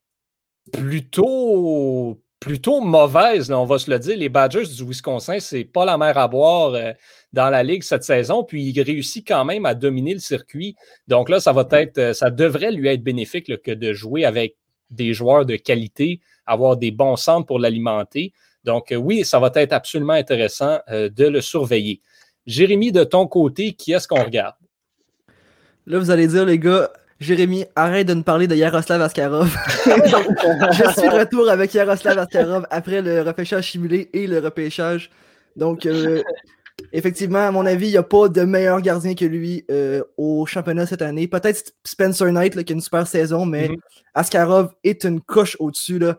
[0.72, 4.16] plutôt, plutôt mauvaise, là, on va se le dire.
[4.16, 6.94] Les Badgers du Wisconsin, c'est pas la mer à boire euh,
[7.34, 10.76] dans la ligue cette saison, puis il réussit quand même à dominer le circuit.
[11.08, 14.26] Donc là, ça va être, euh, ça devrait lui être bénéfique là, que de jouer
[14.26, 14.58] avec
[14.92, 18.32] des joueurs de qualité, avoir des bons centres pour l'alimenter.
[18.64, 22.00] Donc, euh, oui, ça va être absolument intéressant euh, de le surveiller.
[22.46, 24.54] Jérémy, de ton côté, qui est-ce qu'on regarde?
[25.88, 29.56] Là, vous allez dire, les gars, Jérémy, arrête de nous parler de Yaroslav Askarov.
[29.86, 35.10] Je suis de retour avec Yaroslav Askarov après le repêchage simulé et le repêchage.
[35.56, 36.22] Donc, euh,
[36.92, 40.46] effectivement, à mon avis, il n'y a pas de meilleur gardien que lui euh, au
[40.46, 41.28] championnat cette année.
[41.30, 43.78] Peut-être Spencer Knight, là, qui a une super saison, mais Mhm.
[44.14, 46.00] Askarov est une coche au-dessus.
[46.00, 46.18] là.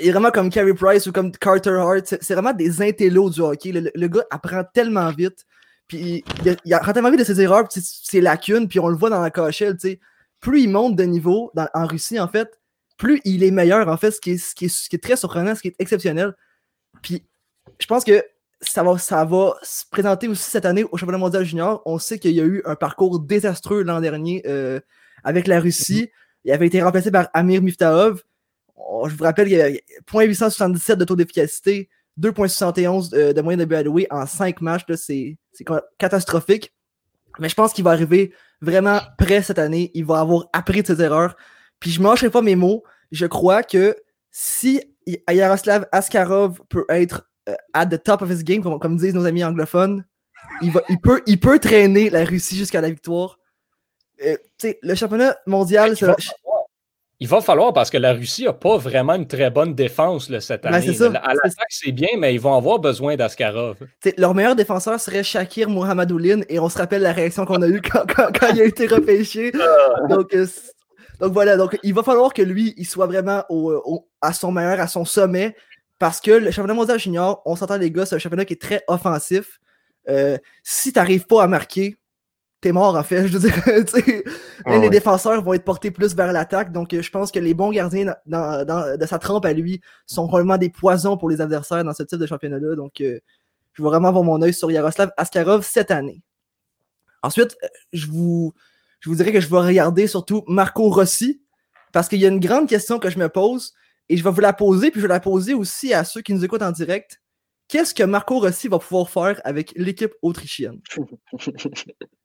[0.00, 2.02] Il est vraiment comme Carey Price ou comme Carter Hart.
[2.06, 3.72] C'est c'est vraiment des intellos du hockey.
[3.72, 5.44] Le, le gars apprend tellement vite.
[5.88, 6.24] Puis
[6.64, 9.30] il, a- tellement vite de ses erreurs, ses lacunes, puis on le voit dans la
[9.30, 9.74] cachelle.
[9.76, 10.00] tu sais.
[10.40, 12.58] Plus il monte de niveau en Russie, en fait,
[12.96, 15.00] plus il est meilleur, en fait, ce qui est, ce qui est, ce qui est
[15.00, 16.34] très surprenant, ce qui est exceptionnel.
[17.02, 17.22] Puis
[17.78, 18.24] je pense que
[18.60, 21.82] ça va, ça va se présenter aussi cette année au championnat mondial junior.
[21.84, 24.80] On sait qu'il y a eu un parcours désastreux l'an dernier euh,
[25.24, 26.10] avec la Russie.
[26.44, 28.22] Il avait été remplacé par Amir Miftaov.
[28.78, 31.88] Je vous rappelle qu'il y avait 0.877 de taux d'efficacité,
[32.20, 34.84] 2.71 de, de moyenne de but alloué en 5 matchs.
[34.96, 35.64] C'est c'est
[35.98, 36.72] catastrophique.
[37.38, 39.90] Mais je pense qu'il va arriver vraiment prêt cette année.
[39.94, 41.36] Il va avoir appris de ses erreurs.
[41.80, 42.82] Puis je ne pas mes mots.
[43.12, 43.96] Je crois que
[44.30, 44.82] si
[45.30, 49.24] Yaroslav Askarov peut être euh, at the top of his game, comme, comme disent nos
[49.24, 50.04] amis anglophones,
[50.62, 53.38] il, va, il, peut, il peut traîner la Russie jusqu'à la victoire.
[54.24, 56.16] Euh, tu sais, le championnat mondial, va
[57.18, 60.40] Il va falloir parce que la Russie n'a pas vraiment une très bonne défense là,
[60.40, 60.92] cette Ben, année.
[60.92, 63.76] ça, à l'attaque, c'est bien, mais ils vont avoir besoin d'Askarov.
[64.18, 67.80] Leur meilleur défenseur serait Shakir Mohamedoulin et on se rappelle la réaction qu'on a eue
[67.80, 69.50] quand, quand- quand il a été repêché.
[70.10, 70.46] donc, euh,
[71.18, 74.52] donc voilà, donc il va falloir que lui, il soit vraiment au- au- à son
[74.52, 75.56] meilleur, à son sommet,
[75.98, 78.60] parce que le championnat mondial junior, on s'entend les gars, c'est un championnat qui est
[78.60, 79.58] très offensif.
[80.10, 81.96] Euh, si t'arrives pas à marquer,
[82.60, 83.26] t'es mort en fait.
[83.28, 84.22] Je veux dire, Ouais,
[84.66, 84.90] les ouais.
[84.90, 88.14] défenseurs vont être portés plus vers l'attaque, donc euh, je pense que les bons gardiens
[88.26, 91.92] dans, dans- de sa trempe à lui sont probablement des poisons pour les adversaires dans
[91.94, 92.74] ce type de championnat-là.
[92.74, 93.20] Donc, euh,
[93.74, 96.22] je vais vraiment avoir mon œil sur Yaroslav Askarov cette année.
[97.22, 98.52] Ensuite, euh, je vous,
[99.00, 101.42] je vous dirais que je vais regarder surtout Marco Rossi,
[101.92, 103.74] parce qu'il y a une grande question que je me pose,
[104.08, 106.32] et je vais vous la poser, puis je vais la poser aussi à ceux qui
[106.32, 107.20] nous écoutent en direct.
[107.68, 110.80] Qu'est-ce que Marco Rossi va pouvoir faire avec l'équipe autrichienne?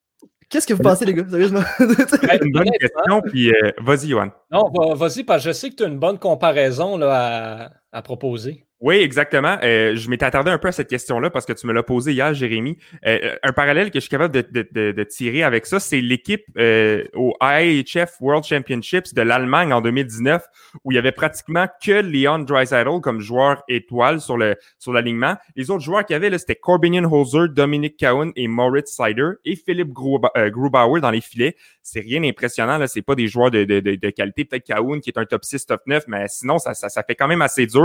[0.51, 1.23] Qu'est-ce que vous pensez, les gars?
[1.29, 1.61] Sérieusement?
[1.79, 4.31] Une bonne question, puis euh, vas-y, Johan.
[4.51, 7.69] Non, va- vas-y, parce que je sais que tu as une bonne comparaison là, à,
[7.91, 8.65] à proposer.
[8.79, 9.57] Oui, exactement.
[9.61, 12.13] Euh, je m'étais attardé un peu à cette question-là parce que tu me l'as posée
[12.13, 12.79] hier, Jérémy.
[13.05, 16.01] Euh, un parallèle que je suis capable de, de- de- de tirer avec ça, c'est
[16.01, 20.43] l'équipe euh, au IHF World Championships de l'Allemagne en 2019
[20.83, 25.35] où il y avait pratiquement que Leon Draisaitl comme joueur étoile sur le sur l'alignement.
[25.55, 29.55] Les autres joueurs qu'il y avait, c'était Corbinian Holzer, Dominic Cowan et Moritz Sider et
[29.57, 29.91] Philippe
[30.35, 31.55] euh, Grubauer dans les filets.
[31.83, 32.79] C'est rien d'impressionnant.
[32.79, 34.43] Là, c'est pas des joueurs de qualité.
[34.45, 37.13] Peut-être Cowan qui est un top 6, top 9, mais sinon, ça, ça, ça fait
[37.15, 37.80] quand même assez dur.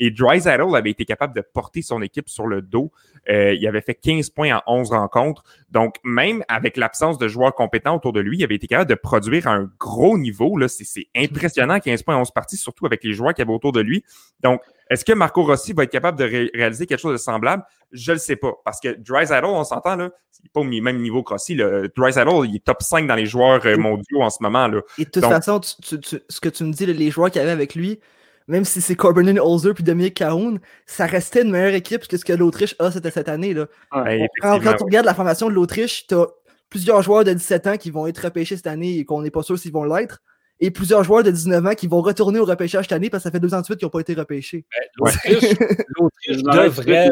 [0.00, 2.90] Et Drysdale avait été capable de porter son équipe sur le dos.
[3.28, 5.42] Euh, il avait fait 15 points en 11 rencontres.
[5.70, 8.94] Donc, même avec l'absence de joueurs compétents autour de lui, il avait été capable de
[8.94, 10.56] produire à un gros niveau.
[10.56, 10.84] Là, c'est,
[11.16, 13.80] impressionnant, 15 points en 11 parties, surtout avec les joueurs qu'il y avait autour de
[13.80, 14.04] lui.
[14.42, 17.62] Donc, est-ce que Marco Rossi va être capable de ré- réaliser quelque chose de semblable?
[17.92, 18.52] Je le sais pas.
[18.64, 21.54] Parce que Drysdale, on s'entend, là, c'est pas au même niveau que Rossi.
[21.54, 21.82] Là.
[21.94, 24.68] Drysdale, il est top 5 dans les joueurs euh, mondiaux en ce moment.
[24.68, 24.80] Là.
[24.96, 27.30] Et de toute Donc- façon, tu- tu- tu- ce que tu me dis, les joueurs
[27.30, 28.00] qu'il y avait avec lui,
[28.48, 32.24] même si c'est Corbinin Holzer puis Dominic Cahoun, ça restait une meilleure équipe que ce
[32.24, 33.54] que l'Autriche a cette, cette année.
[33.54, 33.66] Là.
[34.04, 36.26] Ben, Quand, quand tu regardes la formation de l'Autriche, tu as
[36.70, 39.42] plusieurs joueurs de 17 ans qui vont être repêchés cette année et qu'on n'est pas
[39.42, 40.18] sûr s'ils vont l'être.
[40.60, 43.28] Et plusieurs joueurs de 19 ans qui vont retourner au repêchage cette année parce que
[43.28, 44.64] ça fait deux ans de suite qu'ils n'ont pas été repêchés.
[44.96, 45.54] L'Autriche
[45.98, 47.10] l'Autriche devrait.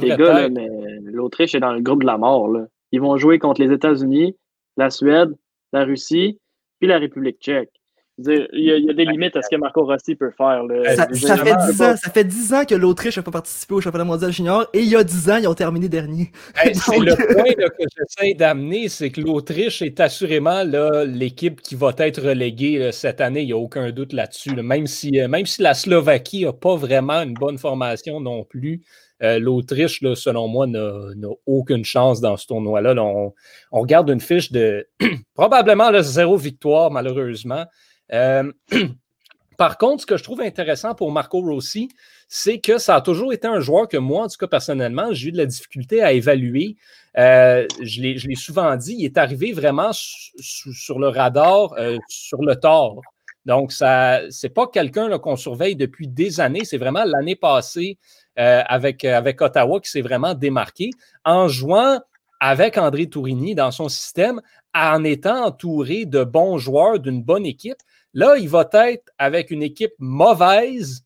[0.00, 0.68] Les gars, là, être- mais
[1.04, 2.48] l'Autriche est dans le groupe de la mort.
[2.48, 2.66] Là.
[2.92, 4.36] Ils vont jouer contre les États-Unis,
[4.76, 5.30] la Suède,
[5.72, 6.38] la Russie,
[6.80, 7.70] puis la République tchèque.
[8.16, 10.62] Il y, a, il y a des limites à ce que Marco Rossi peut faire.
[10.62, 10.94] là.
[10.94, 13.80] Ça, fait vraiment, 10 ans, ça fait 10 ans que l'Autriche n'a pas participé au
[13.80, 16.30] championnat mondial junior et il y a 10 ans, ils ont terminé dernier.
[16.56, 21.04] Hey, c'est Donc- le point là, que j'essaie d'amener, c'est que l'Autriche est assurément là,
[21.04, 23.40] l'équipe qui va être reléguée là, cette année.
[23.42, 24.54] Il n'y a aucun doute là-dessus.
[24.54, 24.62] là.
[24.62, 28.82] Même, si, euh, même si la Slovaquie n'a pas vraiment une bonne formation non plus,
[29.24, 32.94] euh, l'Autriche, selon moi, n'a n'a aucune chance dans ce tournoi-là.
[32.94, 33.32] Là, on,
[33.72, 34.86] on regarde une fiche de
[35.34, 37.64] probablement là, zéro victoire, malheureusement.
[38.12, 38.52] Euh,
[39.58, 41.88] par contre, ce que je trouve intéressant pour Marco Rossi,
[42.28, 45.28] c'est que ça a toujours été un joueur que moi, en tout cas personnellement, j'ai
[45.28, 46.76] eu de la difficulté à évaluer.
[47.18, 51.98] Euh, je l'ai souvent dit, il est arrivé vraiment su- su- sur le radar, euh,
[52.08, 53.00] sur le tort.
[53.46, 56.64] Donc, ça, c'est pas quelqu'un qu'on surveille depuis des années.
[56.64, 57.98] C'est vraiment l'année passée
[58.36, 60.90] avec, avec Ottawa qui s'est vraiment démarqué
[61.24, 62.00] en jouant
[62.40, 64.40] avec André Tourigny dans son système,
[64.74, 67.76] en étant entouré de bons joueurs, d'une bonne équipe.
[68.14, 71.02] Là, il va être avec une équipe mauvaise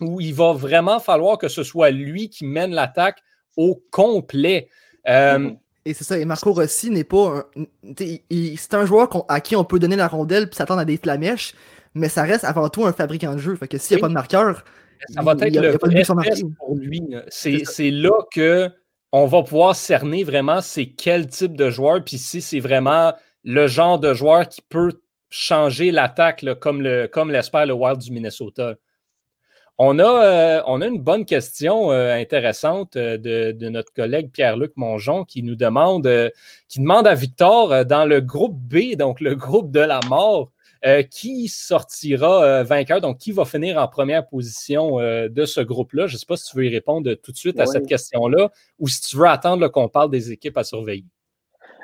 [0.00, 3.18] où il va vraiment falloir que ce soit lui qui mène l'attaque
[3.56, 4.68] au complet.
[5.08, 5.56] Euh, Mhm.
[5.86, 7.64] Et c'est ça, et Marco Rossi n'est pas un.
[8.00, 10.84] il- il- C'est un joueur à qui on peut donner la rondelle puis s'attendre à
[10.84, 11.54] des flamèches,
[11.94, 13.56] mais ça reste avant tout un fabricant de jeu.
[13.56, 14.00] Fait que s'il n'y a Oui.
[14.02, 14.62] pas de marqueur,
[15.08, 16.04] ça va il- être il y a- le il y a pas de vrai but
[16.04, 16.30] sur marqué.
[16.32, 17.02] test pour lui.
[17.30, 18.70] c'est là que
[19.12, 23.66] on va pouvoir cerner vraiment c'est quel type de joueur, puis si c'est vraiment le
[23.66, 24.92] genre de joueur qui peut
[25.30, 28.74] changer l'attaque, comme le comme l'espère le Wild du Minnesota.
[29.82, 34.30] On a, euh, on a une bonne question euh, intéressante euh, de, de notre collègue
[34.30, 36.28] Pierre-Luc Mongeon qui nous demande, euh,
[36.68, 40.50] qui demande à Victor dans le groupe B, donc le groupe de la mort,
[41.10, 46.06] qui sortira vainqueur, donc qui va finir en première position de ce groupe-là.
[46.06, 48.50] Je ne sais pas si tu veux y répondre tout de suite à cette question-là
[48.78, 51.04] ou si tu veux attendre qu'on parle des équipes à surveiller.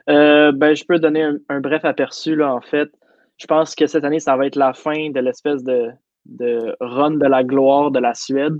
[0.07, 2.89] Ben, je peux donner un, un bref aperçu, là, en fait.
[3.39, 5.91] Je pense que cette année, ça va être la fin de l'espèce de,
[6.25, 8.57] de run de la gloire de la Suède,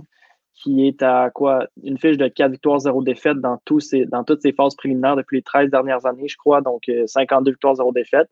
[0.53, 1.67] qui est à quoi?
[1.83, 5.37] Une fiche de 4 victoires, 0 défaites dans, tous dans toutes ces phases préliminaires depuis
[5.37, 6.61] les 13 dernières années, je crois.
[6.61, 8.29] Donc, euh, 52 victoires, 0 défaites.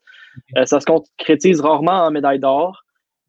[0.57, 2.83] Euh, ça se concrétise rarement en médaille d'or,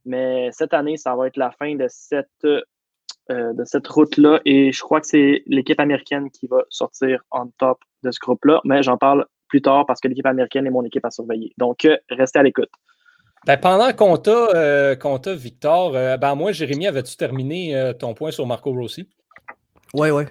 [0.04, 4.40] mais cette année, ça va être la fin de cette, euh, de cette route-là.
[4.44, 8.60] Et je crois que c'est l'équipe américaine qui va sortir en top de ce groupe-là,
[8.64, 11.52] mais j'en parle plus tard parce que l'équipe américaine est mon équipe à surveiller.
[11.58, 12.70] Donc, euh, restez à l'écoute.
[13.46, 14.96] Ben, pendant qu'on t'a, euh,
[15.36, 19.08] Victor, euh, ben moi, Jérémy, avais-tu terminé euh, ton point sur Marco Rossi?
[19.94, 20.24] Ouais, ouais.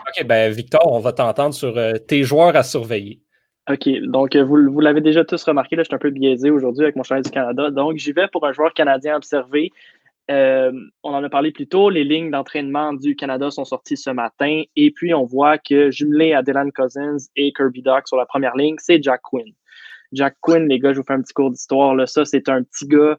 [0.00, 1.74] OK, ben Victor, on va t'entendre sur
[2.08, 3.20] tes joueurs à surveiller.
[3.70, 6.84] OK, donc vous, vous l'avez déjà tous remarqué, là, je suis un peu biaisé aujourd'hui
[6.84, 7.70] avec mon chandail du Canada.
[7.70, 9.70] Donc, j'y vais pour un joueur canadien observé.
[10.30, 14.62] on en a parlé plus tôt, les lignes d'entraînement du Canada sont sorties ce matin
[14.76, 18.56] et puis on voit que jumelé à Dylan Cousins et Kirby Doc sur la première
[18.56, 19.52] ligne, c'est Jack Quinn.
[20.12, 21.96] Jack Quinn, les gars, je vous fais un petit cours d'histoire.
[22.08, 23.18] Ça, c'est un petit gars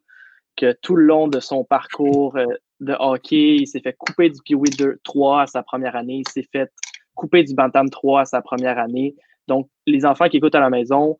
[0.55, 2.45] que tout le long de son parcours euh,
[2.79, 6.21] de hockey, il s'est fait couper du Kiwi 2, 3 à sa première année.
[6.25, 6.71] Il s'est fait
[7.15, 9.15] couper du Bantam 3 à sa première année.
[9.47, 11.17] Donc, les enfants qui écoutent à la maison,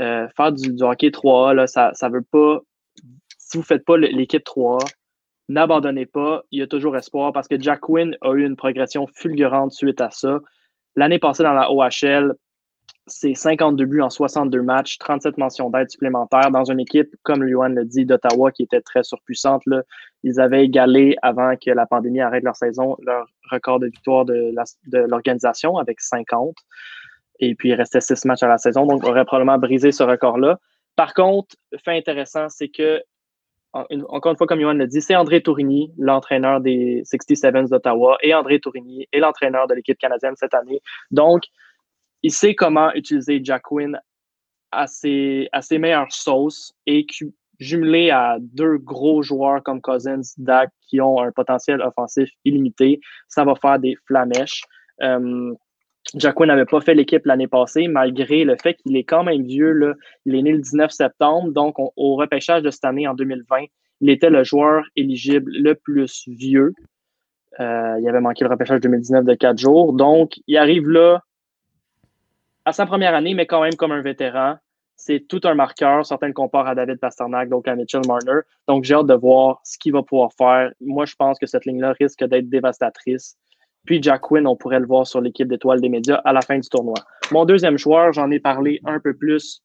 [0.00, 2.60] euh, faire du, hockey 3 là, ça ne veut pas.
[3.38, 4.78] Si vous ne faites pas l'équipe 3
[5.50, 6.42] n'abandonnez pas.
[6.50, 10.00] Il y a toujours espoir parce que Jack Quinn a eu une progression fulgurante suite
[10.00, 10.38] à ça.
[10.96, 12.34] L'année passée dans la OHL,
[13.06, 17.74] c'est 52 buts en 62 matchs, 37 mentions d'aide supplémentaires dans une équipe, comme Luan
[17.74, 19.62] le dit, d'Ottawa qui était très surpuissante.
[20.22, 24.52] Ils avaient égalé, avant que la pandémie arrête leur saison, leur record de victoire de
[24.92, 26.54] l'organisation avec 50.
[27.40, 30.02] Et puis, il restait 6 matchs à la saison, donc on aurait probablement brisé ce
[30.02, 30.58] record-là.
[30.94, 33.02] Par contre, fait intéressant, c'est que,
[33.72, 38.34] encore une fois, comme Johan l'a dit, c'est André Tourigny, l'entraîneur des 67s d'Ottawa, et
[38.34, 40.82] André Tourigny est l'entraîneur de l'équipe canadienne cette année.
[41.10, 41.44] Donc,
[42.22, 43.98] il sait comment utiliser Jack Quinn
[44.70, 47.06] à ses, à ses meilleures sauces et
[47.58, 53.44] jumelé à deux gros joueurs comme Cousins, Dak, qui ont un potentiel offensif illimité, ça
[53.44, 54.64] va faire des flamèches.
[55.02, 55.54] Euh,
[56.14, 59.42] Jack Quinn n'avait pas fait l'équipe l'année passée, malgré le fait qu'il est quand même
[59.42, 59.72] vieux.
[59.72, 59.94] Là.
[60.24, 63.66] Il est né le 19 septembre, donc au repêchage de cette année, en 2020,
[64.00, 66.72] il était le joueur éligible le plus vieux.
[67.58, 69.92] Euh, il avait manqué le repêchage 2019 de quatre jours.
[69.92, 71.22] Donc, il arrive là
[72.64, 74.56] à sa première année, mais quand même comme un vétéran.
[74.96, 76.04] C'est tout un marqueur.
[76.04, 78.40] Certains le comparent à David Pasternak, donc à Mitchell Marner.
[78.68, 80.70] Donc, j'ai hâte de voir ce qu'il va pouvoir faire.
[80.80, 83.38] Moi, je pense que cette ligne-là risque d'être dévastatrice.
[83.86, 86.58] Puis Jack Quinn, on pourrait le voir sur l'équipe d'étoiles des médias à la fin
[86.58, 86.96] du tournoi.
[87.32, 89.62] Mon deuxième joueur, j'en ai parlé un peu plus.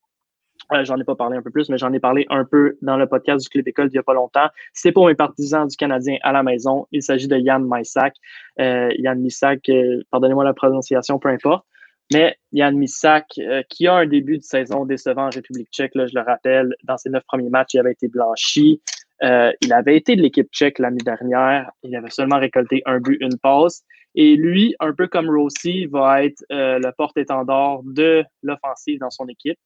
[0.71, 2.97] Euh, j'en ai pas parlé un peu plus, mais j'en ai parlé un peu dans
[2.97, 4.47] le podcast du Club École il n'y a pas longtemps.
[4.73, 6.87] C'est pour mes partisans du Canadien à la maison.
[6.91, 8.15] Il s'agit de Yann Maisak.
[8.59, 11.65] Euh, Yann Misak, euh, pardonnez-moi la prononciation, peu importe.
[12.13, 16.13] Mais Yann Misak, euh, qui a un début de saison décevant en République tchèque, je
[16.13, 18.81] le rappelle, dans ses neuf premiers matchs, il avait été blanchi.
[19.23, 21.71] Euh, il avait été de l'équipe tchèque l'année dernière.
[21.83, 23.83] Il avait seulement récolté un but, une passe.
[24.13, 29.27] Et lui, un peu comme Rossi, va être euh, le porte-étendard de l'offensive dans son
[29.27, 29.57] équipe.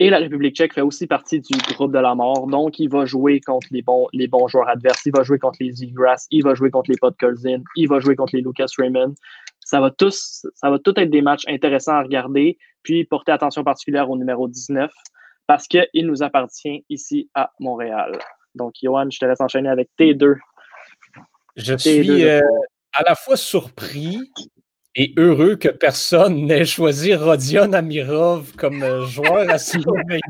[0.00, 2.48] Et la République tchèque fait aussi partie du groupe de la mort.
[2.48, 5.06] Donc, il va jouer contre les bons, joueurs adverses.
[5.06, 6.26] Il va jouer contre les Zegras.
[6.30, 7.62] Il va jouer contre les Podkolzin.
[7.76, 9.14] Il va jouer contre les Lucas Raymond.
[9.64, 12.58] Ça va tous, ça va tout être des matchs intéressants à regarder.
[12.82, 14.90] Puis, porter attention particulière au numéro 19
[15.46, 18.18] parce qu'il nous appartient ici à Montréal.
[18.54, 20.36] Donc, Johan, je te laisse enchaîner avec T2.
[21.56, 22.40] Je suis euh,
[22.92, 24.30] à la fois surpris
[24.96, 30.20] et heureux que personne n'ait choisi Rodion Amirov comme euh, joueur à surveiller.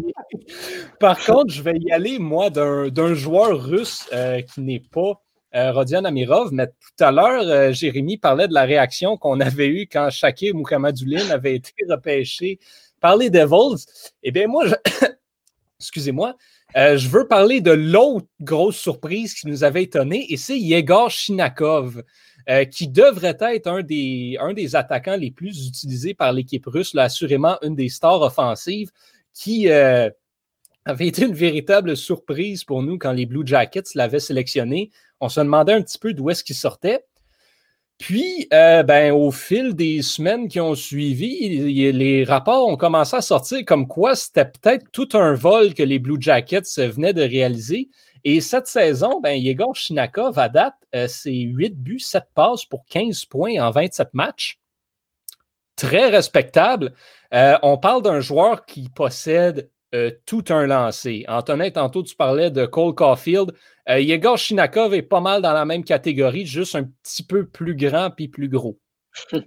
[1.00, 5.20] Par contre, je vais y aller, moi, d'un joueur russe euh, qui n'est pas
[5.54, 10.10] Rodion Amirov, mais tout à l'heure, Jérémy parlait de la réaction qu'on avait eue quand
[10.10, 12.58] Shakir Moukamadoulin avait été repêché
[13.00, 13.84] par les Devils.
[14.22, 14.64] Eh bien, moi,
[15.80, 16.36] excusez-moi,
[16.74, 22.02] je veux parler de l'autre grosse surprise qui nous avait étonné, et c'est Yegor Shinakov.
[22.50, 24.36] Euh, qui devrait être un des,
[24.74, 28.90] attaquants les plus utilisés par l'équipe russe, assurément une des stars offensives,
[29.32, 30.10] qui euh,
[30.84, 34.90] avait été une véritable surprise pour nous quand les Blue Jackets l'avaient sélectionné.
[35.24, 37.02] On se demandait un petit peu d'où est-ce qu'il sortait.
[37.96, 41.48] Puis, euh, ben, au fil des semaines qui ont suivi,
[41.92, 45.98] les rapports ont commencé à sortir comme quoi c'était peut-être tout un vol que les
[45.98, 47.88] Blue Jackets venaient de réaliser
[48.24, 52.84] et cette saison, ben, Yegor Shinakov, à date, euh, c'est 8 buts, 7 passes pour
[52.86, 54.58] 15 points en 27 matchs.
[55.76, 56.94] Très respectable.
[57.32, 61.24] Euh, on parle d'un joueur qui possède euh, tout un lancé.
[61.28, 63.52] Antonin, tantôt, tu parlais de Cole Caulfield.
[63.86, 68.10] Yegor Shinakov est pas mal dans la même catégorie, juste un petit peu plus grand
[68.10, 68.78] puis plus gros.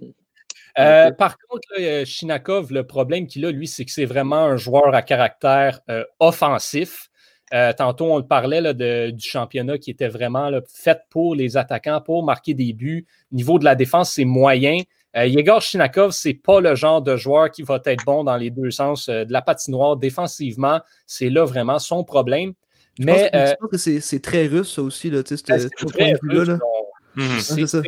[0.76, 5.02] Par contre, Shinakov, le problème qu'il a, lui, c'est que c'est vraiment un joueur à
[5.02, 5.80] caractère
[6.20, 7.10] offensif.
[7.54, 12.00] Euh, tantôt, on le parlait là, du championnat qui était vraiment fait pour les attaquants,
[12.00, 13.06] pour marquer des buts.
[13.32, 14.80] Niveau de la défense, c'est moyen.
[15.16, 18.50] Euh, Yegor Shinakov, c'est pas le genre de joueur qui va être bon dans les
[18.50, 19.96] deux sens euh, de la patinoire.
[19.96, 22.52] Défensivement, c'est là vraiment son problème.
[22.98, 25.36] Mais je pense que, c'est très russe, ça aussi, là, c'est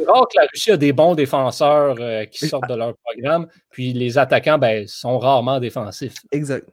[0.06, 1.96] rare que la Russie a des bons défenseurs
[2.30, 6.14] qui sortent de leur programme, puis les attaquants ben, sont rarement défensifs.
[6.30, 6.64] Exact.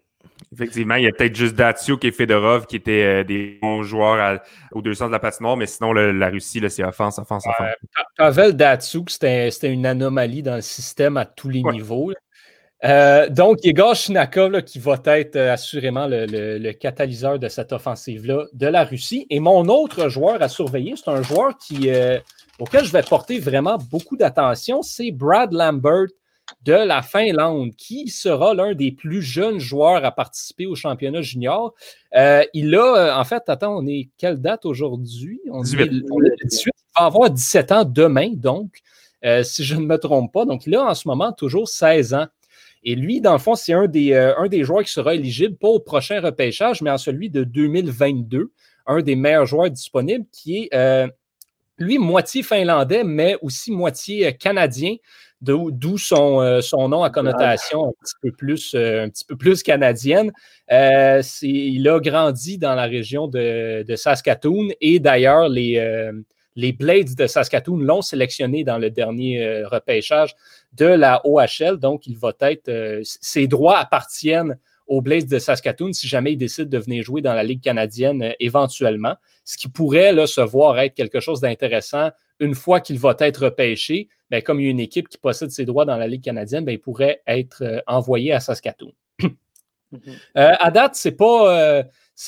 [0.54, 4.40] Effectivement, il y a peut-être juste Datsuk et Fedorov qui étaient euh, des bons joueurs
[4.72, 7.74] aux deux sens de la patinoire, mais sinon, la Russie, c'est offense, offense, offense.
[8.18, 12.12] Pavel Datsuk, c'était une anomalie dans le système à tous les niveaux.
[12.84, 18.68] Euh, donc, Igor Shinakov, qui va être euh, assurément le, catalyseur de cette offensive-là de
[18.68, 19.26] la Russie.
[19.30, 21.90] Et mon autre joueur à surveiller, c'est un joueur qui,
[22.60, 26.08] auquel je vais porter vraiment beaucoup d'attention, c'est Brad Lambert
[26.64, 31.74] de la Finlande, qui sera l'un des plus jeunes joueurs à participer au championnat junior.
[32.16, 35.42] Euh, il a, euh, en fait, attends, on est quelle date aujourd'hui?
[35.52, 35.82] On, 18.
[35.82, 38.80] Est, Il va avoir 17 ans demain, donc,
[39.26, 40.46] euh, si je ne me trompe pas.
[40.46, 42.28] Donc, il a en ce moment toujours 16 ans.
[42.84, 45.68] Et lui, dans le fond, c'est un des, un des joueurs qui sera éligible, pas
[45.68, 48.52] au prochain repêchage, mais en celui de 2022,
[48.86, 51.10] un des meilleurs joueurs disponibles, qui est,
[51.78, 54.96] lui, moitié finlandais, mais aussi moitié canadien
[55.42, 59.36] d'où son, euh, son, nom à connotation un petit peu plus, euh, un petit peu
[59.36, 60.32] plus canadienne.
[60.72, 66.12] Euh, il a grandi dans la région de, Saskatoon et d'ailleurs, les,
[66.56, 70.36] les Blades de Saskatoon l'ont sélectionné dans le dernier repêchage
[70.74, 71.78] de la OHL.
[71.78, 73.02] Donc, il va être.
[73.04, 77.34] ses droits appartiennent aux Blades de Saskatoon si jamais il décide de venir jouer dans
[77.34, 79.16] la Ligue canadienne éventuellement.
[79.44, 83.46] Ce qui pourrait là, se voir être quelque chose d'intéressant une fois qu'il va être
[83.46, 86.24] repêché, ben, comme il y a une équipe qui possède ses droits dans la Ligue
[86.24, 88.94] canadienne, ben, il pourrait être euh, envoyé à Saskatoon.
[89.90, 90.02] Mhm.
[90.36, 91.84] Euh, à date, ce n'est pas, euh,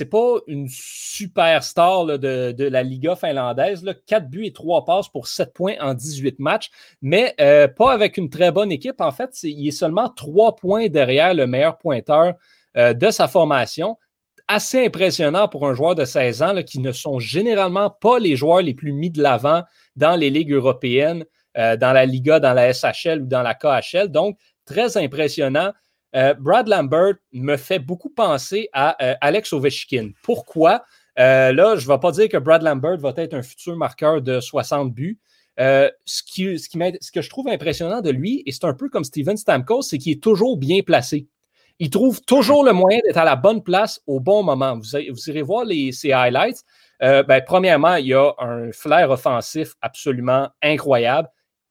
[0.09, 3.83] pas une superstar de, de, la Liga finlandaise.
[3.83, 3.93] Là.
[4.05, 6.69] 4 buts et 3 passes pour 7 points en 18 matchs,
[7.01, 9.01] mais pas avec une très bonne équipe.
[9.01, 12.35] En fait, il est seulement 3 points derrière le meilleur pointeur
[12.75, 13.97] de sa formation
[14.49, 18.63] assez impressionnant pour un joueur de 16 ans qui ne sont généralement pas les joueurs
[18.63, 19.63] les plus mis de l'avant
[19.95, 21.23] dans les ligues européennes,
[21.57, 24.07] euh, dans la Liga, dans la SHL ou dans la KHL.
[24.07, 25.71] Donc, très impressionnant.
[26.15, 30.11] Euh, Brad Lambert me fait beaucoup penser à euh, Alex Ovechkin.
[30.23, 30.83] Pourquoi?
[31.17, 34.39] là, je ne vais pas dire que Brad Lambert va être un futur marqueur de
[34.39, 35.19] 60 buts.
[35.57, 36.21] ce,
[37.11, 40.13] que je trouve impressionnant de lui, et c'est un peu comme Steven Stamkos, c'est qu'il
[40.13, 41.27] est toujours bien placé.
[41.79, 44.77] Il trouve toujours le moyen d'être à la bonne place au bon moment.
[44.77, 46.63] Vous, irez voir les, ses highlights.
[47.01, 51.29] Euh, ben, premièrement, il y a un flair offensif absolument incroyable.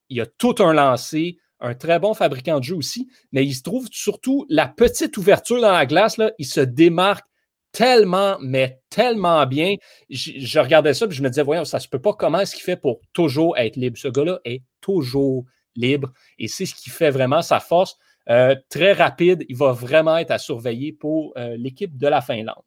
[0.08, 3.54] Il y a tout un lancé, un très bon fabricant de jeu aussi, mais il
[3.54, 7.26] se trouve surtout la petite ouverture dans la glace, là, il se démarque
[7.72, 9.76] tellement, mais tellement bien.
[10.08, 12.12] Je, regardais ça et je me disais, voyons, ça se peut pas.
[12.12, 13.98] Comment est-ce qu'il fait pour toujours être libre?
[13.98, 15.44] Ce gars-là est toujours
[15.76, 17.96] libre et c'est ce qui fait vraiment sa force.
[18.30, 22.64] Euh, très rapide, il va vraiment être à surveiller pour euh, l'équipe de la Finlande.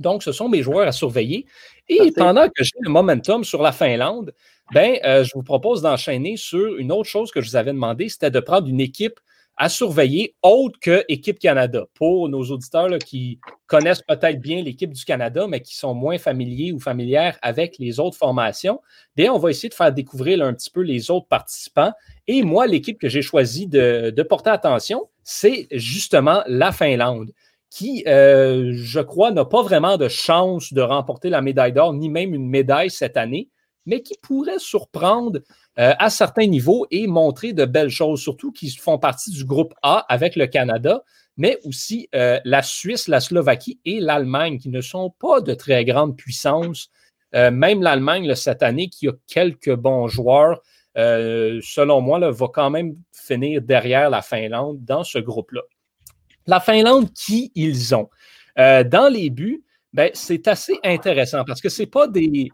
[0.00, 1.46] Donc, ce sont mes joueurs à surveiller.
[1.88, 4.32] Et pendant que j'ai le momentum sur la Finlande,
[4.72, 8.08] ben, euh, je vous propose d'enchaîner sur une autre chose que je vous avais demandé,
[8.08, 9.20] c'était de prendre une équipe
[9.56, 11.84] à surveiller autre que Équipe Canada.
[11.92, 16.72] Pour nos auditeurs qui connaissent peut-être bien l'équipe du Canada, mais qui sont moins familiers
[16.72, 18.80] ou familières avec les autres formations,
[19.16, 21.92] bien, on va essayer de faire découvrir un petit peu les autres participants.
[22.26, 27.30] Et moi, l'équipe que j'ai choisi de, porter attention, c'est justement la Finlande
[27.70, 32.08] qui, euh, je crois, n'a pas vraiment de chance de remporter la médaille d'or, ni
[32.08, 33.48] même une médaille cette année,
[33.86, 35.40] mais qui pourrait surprendre
[35.78, 39.72] euh, à certains niveaux et montrer de belles choses, surtout qui font partie du groupe
[39.82, 41.04] A avec le Canada,
[41.36, 45.84] mais aussi euh, la Suisse, la Slovaquie et l'Allemagne, qui ne sont pas de très
[45.84, 46.90] grandes puissances.
[47.32, 50.60] Même l'Allemagne, cette année, qui a quelques bons joueurs,
[50.96, 55.62] selon moi, va quand même finir derrière la Finlande dans ce groupe-là.
[56.50, 58.08] La Finlande, qui ils ont?
[58.56, 62.50] dans les buts, ben, c'est assez intéressant parce que ce pas, des,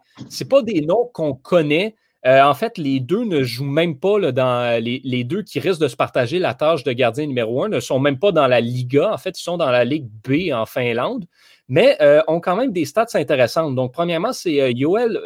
[0.48, 4.82] pas des noms qu'on connaît euh, en fait, les deux ne jouent même pas dans
[4.82, 8.00] les, deux qui risquent de se partager la tâche de gardien numéro un, ne sont
[8.00, 9.12] même pas dans la Liga.
[9.12, 11.24] En fait, ils sont dans la Ligue B en Finlande,
[11.68, 13.76] mais euh, ont quand même des stats intéressantes.
[13.76, 15.20] Donc, premièrement, c'est euh, Joel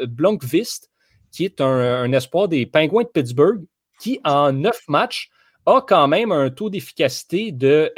[1.33, 3.64] qui est un, espoir des Penguins de Pittsburgh,
[3.98, 5.30] qui en neuf matchs
[5.66, 7.92] a quand même un taux d'efficacité de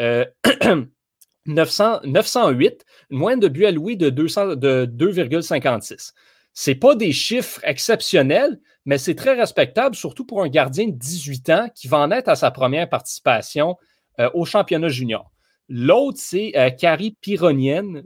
[1.46, 6.12] 908, une moyenne de buts alloués de, de 2,56.
[6.54, 11.50] Ce pas des chiffres exceptionnels, mais c'est très respectable, surtout pour un gardien de 18
[11.50, 13.76] ans qui va en être à sa première participation
[14.20, 15.30] euh, au championnat junior.
[15.68, 18.02] L'autre, c'est euh, Kari Piroinen,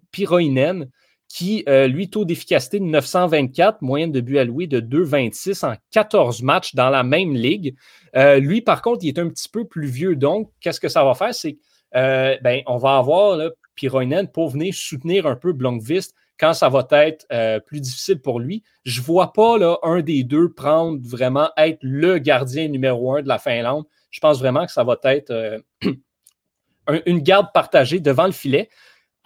[1.29, 6.43] qui, euh, lui, taux d'efficacité de 924, moyenne de but alloué de 2,26 en 14
[6.43, 7.77] matchs dans la même ligue.
[8.14, 10.16] lui, par contre, il est un petit peu plus vieux.
[10.16, 11.35] Donc, qu'est-ce que ça va faire?
[11.35, 11.59] C'est
[11.93, 13.39] ben, on va avoir
[13.74, 18.41] Piroinen pour venir soutenir un peu Blomqvist quand ça va être euh, plus difficile pour
[18.41, 18.62] lui.
[18.85, 23.22] Je ne vois pas là, un des deux prendre vraiment être le gardien numéro un
[23.22, 23.85] de la Finlande.
[24.11, 25.59] Je pense vraiment que ça va être euh,
[27.07, 28.68] une garde partagée devant le filet.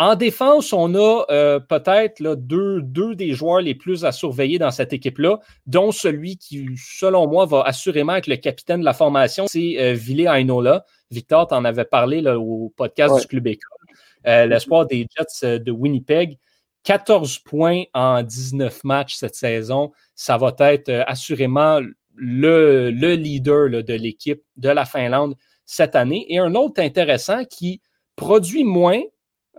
[0.00, 4.70] En défense, on a euh, peut-être deux, deux, des joueurs les plus à surveiller dans
[4.70, 9.44] cette équipe-là, dont celui qui, selon moi, va assurément être le capitaine de la formation,
[9.46, 10.86] c'est euh, Ville Ainola.
[11.10, 13.78] Victor, tu en avais parlé au podcast du Club École.
[14.26, 16.38] Euh, l'espoir des Jets de Winnipeg.
[16.84, 19.92] 14 points en 19 matchs cette saison.
[20.14, 21.78] Ça va être assurément
[22.14, 25.34] le, le leader de l'équipe de la Finlande
[25.66, 26.24] cette année.
[26.30, 27.82] Et un autre intéressant qui
[28.16, 29.02] produit moins,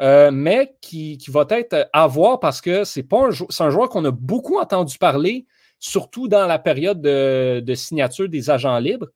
[0.01, 4.03] euh, mais qui, va être à voir parce que c'est pas un, un joueur qu'on
[4.05, 5.45] a beaucoup entendu parler,
[5.77, 9.09] surtout dans la période de, signature des agents libres.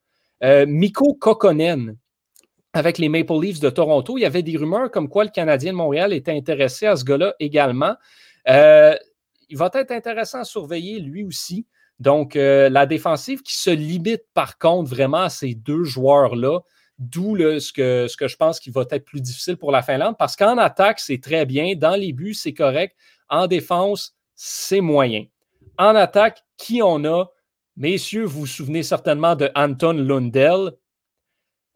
[0.43, 1.97] Euh, Miko Kokonen,
[2.73, 5.71] avec les Maple Leafs de Toronto, il y avait des rumeurs comme quoi le Canadien
[5.71, 7.95] de Montréal était intéressé à ce gars-là également.
[8.47, 8.95] Euh,
[9.49, 11.65] il va être intéressant à surveiller lui aussi.
[11.99, 16.59] Donc, la défensive qui se limite par contre vraiment à ces deux joueurs-là,
[16.97, 20.15] D'où ce que, ce que je pense qu'il va être plus difficile pour la Finlande
[20.17, 21.75] parce qu'en attaque, c'est très bien.
[21.75, 22.95] Dans les buts, c'est correct.
[23.29, 25.25] En défense, c'est moyen.
[25.77, 27.25] En attaque, qui on a?
[27.75, 30.71] Messieurs, vous vous souvenez certainement de Anton Lundell.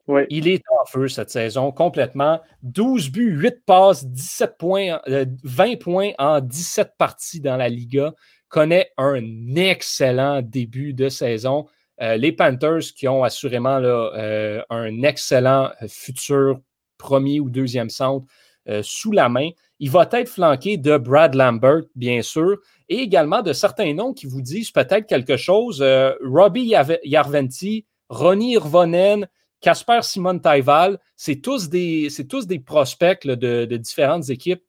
[0.07, 0.21] Oui.
[0.29, 2.39] Il est en feu cette saison complètement.
[2.63, 4.99] 12 buts, 8 passes, 17 points,
[5.43, 8.13] 20 euh, points en 17 parties dans la Liga.
[8.47, 9.21] Connaît un
[9.55, 11.67] excellent début de saison.
[12.01, 16.59] Euh, les Panthers qui ont assurément euh, un excellent futur
[16.97, 18.25] premier ou deuxième centre
[18.69, 19.49] euh, sous la main.
[19.79, 22.57] Il va être flanqué de Brad Lambert, bien sûr,
[22.89, 25.83] et également de certains noms qui vous disent peut-être quelque chose.
[26.21, 26.73] Robbie
[27.03, 29.27] Yarventi, Ronnie Irvonen,
[29.61, 34.63] Casper Simon Taival, c'est tous des, tous des prospects de, de différentes équipes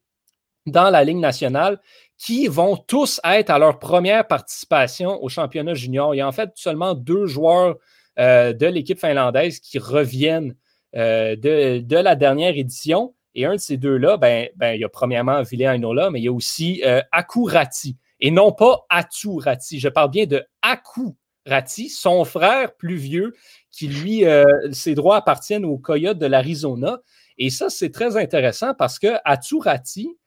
[0.66, 1.80] dans la Ligue nationale
[2.20, 6.14] qui vont tous être à leur première participation au championnat junior.
[6.14, 7.76] Il y a en fait seulement deux joueurs
[8.18, 10.54] euh, de l'équipe finlandaise qui reviennent
[10.96, 13.14] euh, de, la dernière édition.
[13.34, 16.24] Et un de ces deux-là, ben, ben, il y a premièrement Ville Ainola, mais il
[16.24, 17.96] y a aussi euh, Akurati.
[18.20, 19.80] Et non pas Aturati.
[19.80, 23.32] Je parle bien de Akurati, son frère plus vieux,
[23.70, 24.24] qui lui,
[24.72, 27.00] ses droits appartiennent aux Coyotes de l'Arizona.
[27.38, 30.18] Et ça, c'est très intéressant parce que Aturati,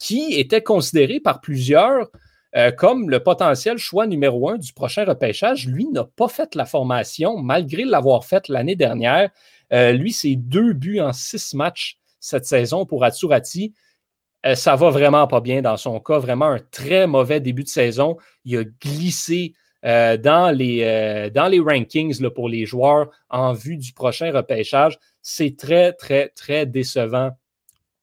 [0.00, 2.08] qui était considéré par plusieurs
[2.56, 6.64] euh, comme le potentiel choix numéro un du prochain repêchage, lui n'a pas fait la
[6.64, 9.30] formation malgré l'avoir faite l'année dernière.
[9.72, 13.72] Euh, lui, c'est deux buts en six matchs cette saison pour Atsurati.
[14.44, 17.68] Euh, ça va vraiment pas bien dans son cas, vraiment un très mauvais début de
[17.68, 18.16] saison.
[18.44, 24.30] Il a glissé dans, les, dans les rankings pour les joueurs en vue du prochain
[24.30, 24.98] repêchage.
[25.22, 27.30] C'est très, très, très décevant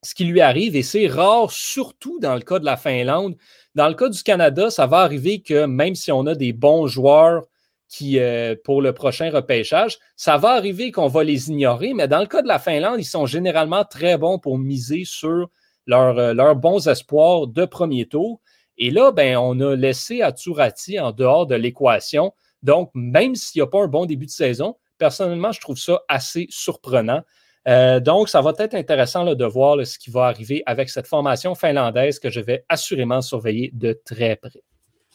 [0.08, 3.36] ce qui lui arrive et c'est rare, surtout dans le cas de la Finlande.
[3.76, 6.88] Dans le cas du Canada, ça va arriver que même si on a des bons
[6.88, 7.44] joueurs
[7.90, 12.22] qui, euh, pour le prochain repêchage, ça va arriver qu'on va les ignorer, mais dans
[12.22, 15.50] le cas de la Finlande, ils sont généralement très bons pour miser sur
[15.90, 18.40] euh, leurs bons espoirs de premier tour.
[18.78, 22.34] Et là, ben, on a laissé Atsurati en dehors de l'équation.
[22.64, 26.02] Donc, même s'il n'y a pas un bon début de saison, personnellement, je trouve ça
[26.08, 27.24] assez surprenant.
[27.68, 31.54] Euh, donc, ça va être intéressant de voir ce qui va arriver avec cette formation
[31.54, 34.62] finlandaise que je vais assurément surveiller de très près.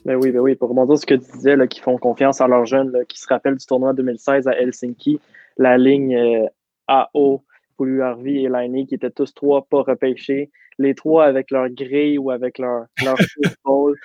[0.04, 2.66] Ben oui, ben oui, pour rebondir ce que tu disais, qui font confiance à leurs
[2.66, 5.20] jeunes, qui se rappellent du tournoi 2016 à Helsinki,
[5.56, 6.46] la ligne euh,
[6.88, 7.42] AO,
[7.76, 12.18] Poulu Harvey et Laine, qui étaient tous trois pas repêchés, les trois avec leur grille
[12.18, 13.96] ou avec leur, leur football.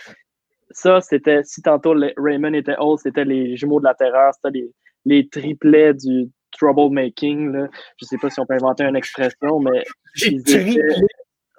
[0.70, 4.72] Ça, c'était, si tantôt Raymond était old, c'était les jumeaux de la terreur, c'était les,
[5.06, 7.52] les triplets du, troublemaking.
[7.52, 7.68] Là.
[7.98, 9.84] Je ne sais pas si on peut inventer une expression, mais
[10.26, 10.82] ils étaient...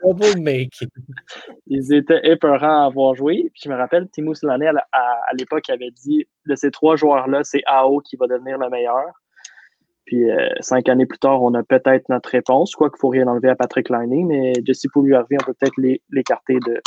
[0.00, 0.88] troublemaking.
[1.66, 3.50] ils étaient épeurants à avoir joué.
[3.52, 7.62] Puis je me rappelle, Timo Soulané, à, l'époque, avait dit de ces trois joueurs-là, c'est
[7.66, 9.04] AO qui va devenir le meilleur.
[10.08, 13.26] Puis euh, cinq années plus tard, on a peut-être notre réponse, quoi qu'il faut rien
[13.26, 16.80] enlever à Patrick Liney, mais Jesse Pouliou-Harvey, on peut peut-être l'écarter de.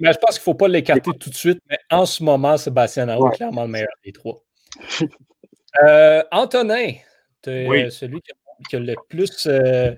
[0.00, 2.56] mais je pense qu'il ne faut pas l'écarter tout de suite, mais en ce moment,
[2.56, 4.42] Sébastien AO est clairement le meilleur des trois.
[5.84, 6.92] Euh, Antonin,
[7.44, 8.20] celui
[8.68, 9.94] qui a, le plus, euh,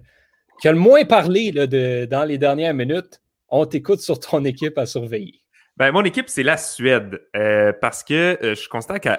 [0.61, 3.21] qui a le moins parlé de, dans les dernières minutes.
[3.49, 5.42] On t'écoute sur ton équipe à surveiller.
[5.79, 9.17] Ben, mon équipe, c'est la Suède, euh, parce que euh, je constate qu'elle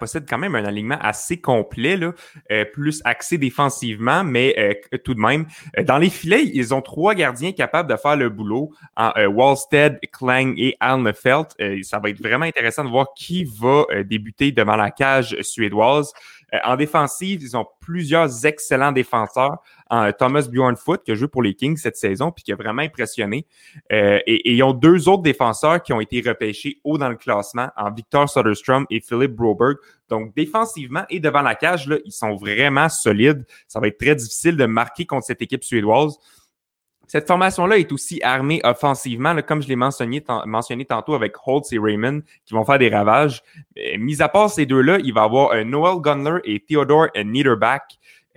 [0.00, 2.12] possède quand même un alignement assez complet, là,
[2.50, 5.46] euh, plus axé défensivement, mais tout de même,
[5.84, 10.54] dans les filets, ils ont trois gardiens capables de faire le boulot, en Wallstead, Klang
[10.56, 11.54] et Alnefelt.
[11.82, 16.12] ça va être vraiment intéressant de voir qui va débuter devant la cage suédoise.
[16.54, 19.58] Euh, en défensive, ils ont plusieurs excellents défenseurs.
[20.18, 23.46] Thomas Bjornfoot, qui a joué pour les Kings cette saison, puis qui a vraiment impressionné.
[23.92, 27.68] Euh, et, ils ont deux autres défenseurs qui ont été repêchés haut dans le classement,
[27.76, 29.76] en Victor Soderstrom et Philippe Broberg.
[30.08, 33.44] Donc, défensivement et devant la cage, là, ils sont vraiment solides.
[33.68, 36.16] Ça va être très difficile de marquer contre cette équipe suédoise.
[37.06, 40.22] Cette formation-là est aussi armée offensivement, comme je l'ai mentionné,
[40.84, 43.42] tantôt avec Holtz et Raymond, qui vont faire des ravages.
[43.98, 47.82] Mis à part ces deux-là, il va y avoir Noel Gunler et Theodore Niederbach.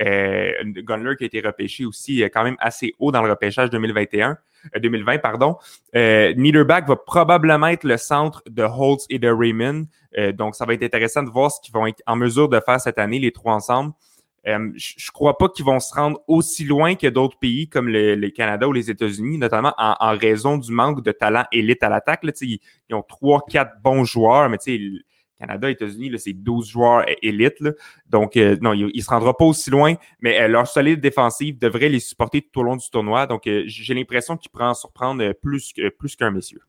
[0.01, 3.69] Euh, Gunler qui a été repêché aussi euh, quand même assez haut dans le repêchage
[3.69, 4.37] 2021,
[4.79, 5.57] 2020, euh, pardon.
[5.95, 9.85] Euh, Niederbach va probablement être le centre de Holtz et de Raymond.
[10.17, 12.59] Euh, donc, ça va être intéressant de voir ce qu'ils vont être en mesure de
[12.59, 13.93] faire cette année, les trois ensemble.
[14.47, 18.29] Euh, je crois pas qu'ils vont se rendre aussi loin que d'autres pays comme le,
[18.29, 22.21] Canada ou les États-Unis, notamment en, raison du manque de talent élite à l'attaque.
[22.41, 24.79] Ils, ils ont trois, quatre bons joueurs, mais sais,
[25.39, 27.63] Canada, États-Unis, c'est 12 joueurs élites.
[28.07, 31.57] Donc, euh, non, il ne se rendra pas aussi loin, mais euh, leur solide défensive
[31.59, 33.27] devrait les supporter tout au long du tournoi.
[33.27, 36.61] Donc, j'ai l'impression qu'il prend surprendre plus, plus qu'un messieurs.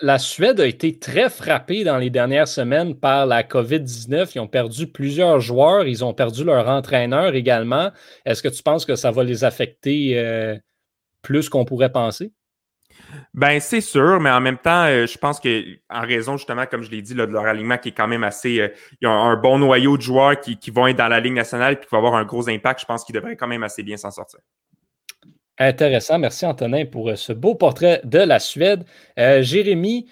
[0.00, 4.32] La, Suède a été très frappée dans les dernières semaines par la COVID-19.
[4.34, 5.86] Ils ont perdu plusieurs joueurs.
[5.86, 7.90] Ils ont perdu leur entraîneur également.
[8.24, 10.56] Est-ce que tu penses que ça va les affecter euh,
[11.22, 12.32] plus qu'on pourrait penser?
[13.34, 16.82] Ben, c'est sûr, mais en même temps, euh, je pense que, en raison, justement, comme
[16.82, 18.60] je l'ai dit, de leur alignement qui est quand même assez.
[18.60, 18.68] Euh,
[19.00, 21.76] ils ont un bon noyau de joueurs qui, vont être dans la Ligue nationale et
[21.76, 22.80] qui vont avoir un gros impact.
[22.80, 24.40] Je pense qu'ils devraient quand même assez bien s'en sortir.
[25.58, 26.18] Intéressant.
[26.18, 28.84] Merci Antonin pour euh, ce beau portrait de la Suède.
[29.18, 30.08] Euh, Jérémy,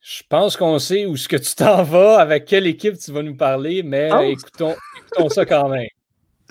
[0.00, 3.22] je pense qu'on sait où ce que tu t'en vas, avec quelle équipe tu vas
[3.22, 4.74] nous parler, mais ah écoutons,
[5.30, 5.86] ça quand même.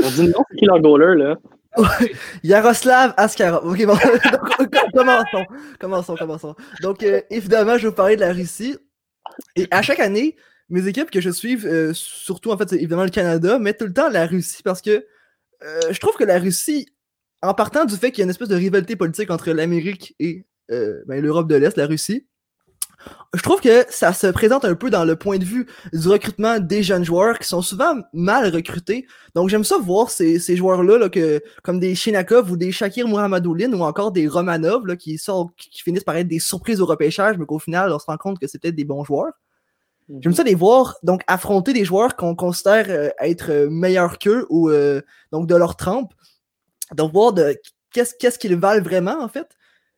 [0.03, 1.35] On dit non, c'est qui leur goaler, là?
[2.43, 3.65] Yaroslav Askarov.
[3.65, 3.95] Ok, bon,
[4.93, 5.45] commençons,
[5.79, 6.55] commençons, commençons.
[6.81, 8.75] Donc, euh, évidemment, je vais vous parler de la Russie.
[9.55, 10.35] Et à chaque année,
[10.69, 11.59] mes équipes que je suis,
[11.93, 15.05] surtout en fait, c'est évidemment le Canada, mettent tout le temps la Russie parce que
[15.61, 16.87] je trouve que la Russie
[17.41, 20.45] en partant du fait qu'il y a une espèce de rivalité politique entre l'Amérique et
[20.71, 22.27] euh, ben, l'Europe de l'Est, la Russie,
[23.33, 26.59] je trouve que ça se présente un peu dans le point de vue du recrutement
[26.59, 29.07] des jeunes joueurs qui sont souvent mal recrutés.
[29.35, 33.83] Donc j'aime ça voir ces, joueurs-là que, comme des Shinakov ou des Shakir Mohammedoulin ou
[33.83, 37.45] encore des Romanov là, qui, sortent, qui finissent par être des surprises au repêchage, mais
[37.45, 39.33] qu'au final on se rend compte que c'est peut-être des bons joueurs.
[40.09, 40.19] Mhm.
[40.21, 44.69] J'aime ça les voir donc affronter des joueurs qu'on considère euh, être meilleurs qu'eux ou
[44.69, 46.13] euh, donc de leur trempe
[46.95, 47.55] de voir de
[47.91, 49.47] qu'est-ce qu'ils valent vraiment, en fait.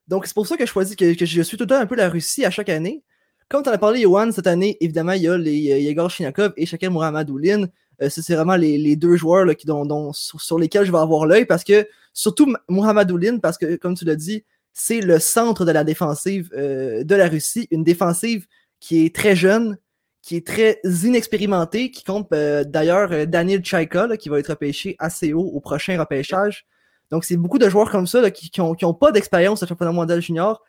[0.07, 1.95] Donc, c'est pour ça que je choisis que, je suis tout le temps un peu
[1.95, 3.03] la Russie à chaque année.
[3.49, 6.09] Comme tu en as parlé, Yohan, cette année, évidemment, il y a les euh, Yegor
[6.09, 7.67] Shinakov et Shakir Mouramadoulin.
[8.01, 9.67] Euh, c'est vraiment les, deux joueurs là, qui,
[10.13, 14.15] sur, lesquels je vais avoir l'œil parce que, surtout Mouramadoulin, parce que, comme tu l'as
[14.15, 17.67] dit, c'est le centre de la défensive euh, de la Russie.
[17.69, 18.47] Une défensive
[18.79, 19.77] qui est très jeune,
[20.21, 25.51] qui est très inexpérimentée, qui compte d'ailleurs Daniel Tchaika, qui va être repêché assez haut
[25.53, 26.65] au prochain repêchage.
[27.14, 30.64] Donc, c'est beaucoup de joueurs comme ça qui n'ont pas d'expérience au championnat mondial junior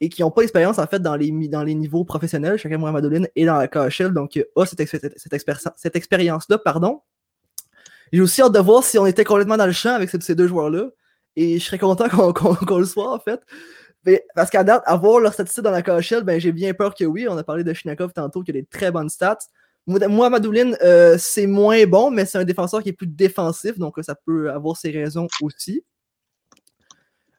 [0.00, 3.28] et qui n'ont pas d'expérience en fait dans les, dans les niveaux professionnels, chacun Mohamedoline
[3.36, 7.02] et dans la KHL, donc a oh, cette, cette, expérience-là, pardon.
[8.14, 10.48] J'ai aussi hâte de voir si on était complètement dans le champ avec ces, deux
[10.48, 10.88] joueurs-là.
[11.36, 13.42] Et je serais content qu'on le soit, en fait.
[14.06, 17.04] Mais, parce qu'à date, avoir leur statistiques dans la KHL, ben, j'ai bien peur que
[17.04, 17.28] oui.
[17.28, 19.36] On a parlé de Shinakov tantôt qui a des très bonnes stats.
[19.86, 23.96] Moi, Madouline, euh, c'est moins bon, mais c'est un défenseur qui est plus défensif, donc
[24.00, 25.84] ça peut avoir ses raisons aussi.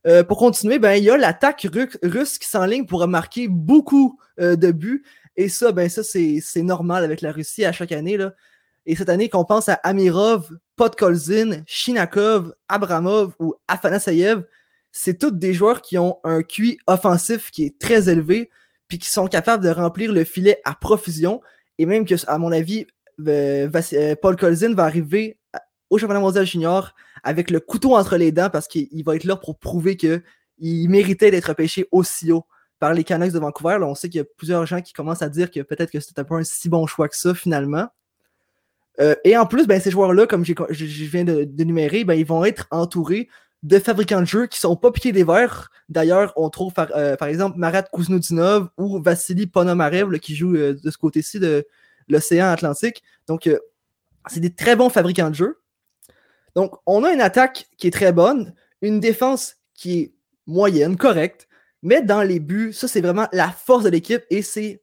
[0.07, 1.67] Euh, pour continuer, ben, il y a l'attaque
[2.01, 5.03] russe qui s'enligne pour marquer beaucoup euh, de buts.
[5.35, 8.17] Et ça, ben, ça c'est normal avec la Russie à chaque année.
[8.17, 8.33] Là.
[8.85, 14.43] Et cette année, qu'on pense à Amirov, Podkolzin, Shinakov, Abramov ou Afanasayev,
[14.91, 18.49] c'est tous des joueurs qui ont un QI offensif qui est très élevé,
[18.87, 21.41] puis qui sont capables de remplir le filet à profusion.
[21.77, 22.87] Et même que, à mon avis,
[23.27, 25.37] euh, Paul Colzin va arriver
[25.91, 29.35] au championnat mondial junior avec le couteau entre les dents parce qu'il va être là
[29.35, 30.23] pour prouver qu'il
[30.89, 32.45] méritait d'être pêché aussi haut
[32.79, 33.77] par les Canucks de Vancouver.
[33.83, 36.23] On sait qu'il y a plusieurs gens qui commencent à dire que peut-être que c'était
[36.23, 37.89] pas un si bon choix que ça finalement.
[38.99, 42.43] Euh, et en plus, ben, ces joueurs-là, comme je viens de, numérer, ben, ils vont
[42.43, 43.29] être entourés
[43.63, 45.69] de fabricants de jeux qui sont pas piqués des verres.
[45.89, 50.89] D'ailleurs, on trouve par, euh, exemple Marat Kuznetsov ou Vassili Ponomarev qui joue euh, de
[50.89, 51.65] ce côté-ci de
[52.07, 53.03] l'océan Atlantique.
[53.27, 53.47] Donc,
[54.27, 55.60] c'est des très bons fabricants de jeux.
[56.55, 60.13] Donc, on a une attaque qui est très bonne, une défense qui est
[60.47, 61.47] moyenne, correcte,
[61.83, 64.81] mais dans les buts, ça, c'est vraiment la force de l'équipe et c'est.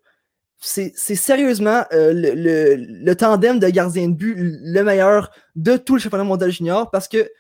[0.61, 6.51] Sérieusement euh, le, tandem de gardien de but le meilleur de tout le championnat mondial
[6.51, 7.31] junior parce que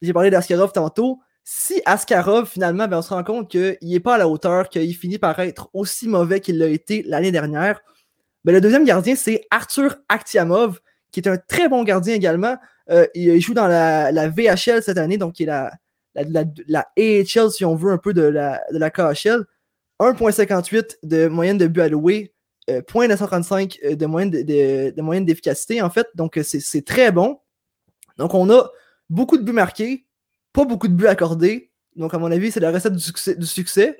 [0.00, 1.18] j'ai parlé d'Askarov tantôt.
[1.42, 4.94] Si Askarov, finalement, ben, on se rend compte qu'il n'est pas à la hauteur, qu'il
[4.94, 7.80] finit par être aussi mauvais qu'il l'a été l'année dernière,
[8.44, 10.80] ben, le deuxième gardien, c'est Arthur Aktiamov,
[11.14, 12.56] qui est un très bon gardien également.
[12.90, 15.70] Euh, il, joue dans la, VHL cette année, donc qui est la,
[16.16, 19.44] la, AHL, si on veut, un peu de la, de la KHL.
[20.00, 22.34] 1,58 de moyenne de but alloué,
[22.68, 26.08] euh, 0.935 euh, de moyenne de, moyenne d'efficacité, en fait.
[26.16, 27.38] Donc, c'est très bon.
[28.18, 28.68] Donc, on a
[29.08, 30.06] beaucoup de buts marqués,
[30.52, 31.70] pas beaucoup de buts accordés.
[31.94, 33.36] Donc, à mon avis, c'est la recette du succès.
[33.36, 33.96] Du succès.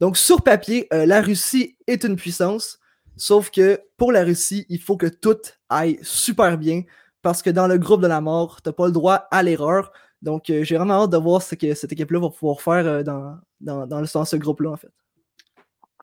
[0.00, 2.78] Donc, sur papier, la Russie est une puissance.
[3.16, 5.38] Sauf que pour la Russie, il faut que tout
[5.68, 6.82] aille super bien
[7.22, 9.92] parce que dans le groupe de la mort, tu n'as pas le droit à l'erreur.
[10.22, 13.02] Donc, euh, j'ai vraiment hâte de voir ce que cette équipe-là va pouvoir faire euh,
[13.02, 14.90] dans, dans, dans, ce groupe-là, en fait.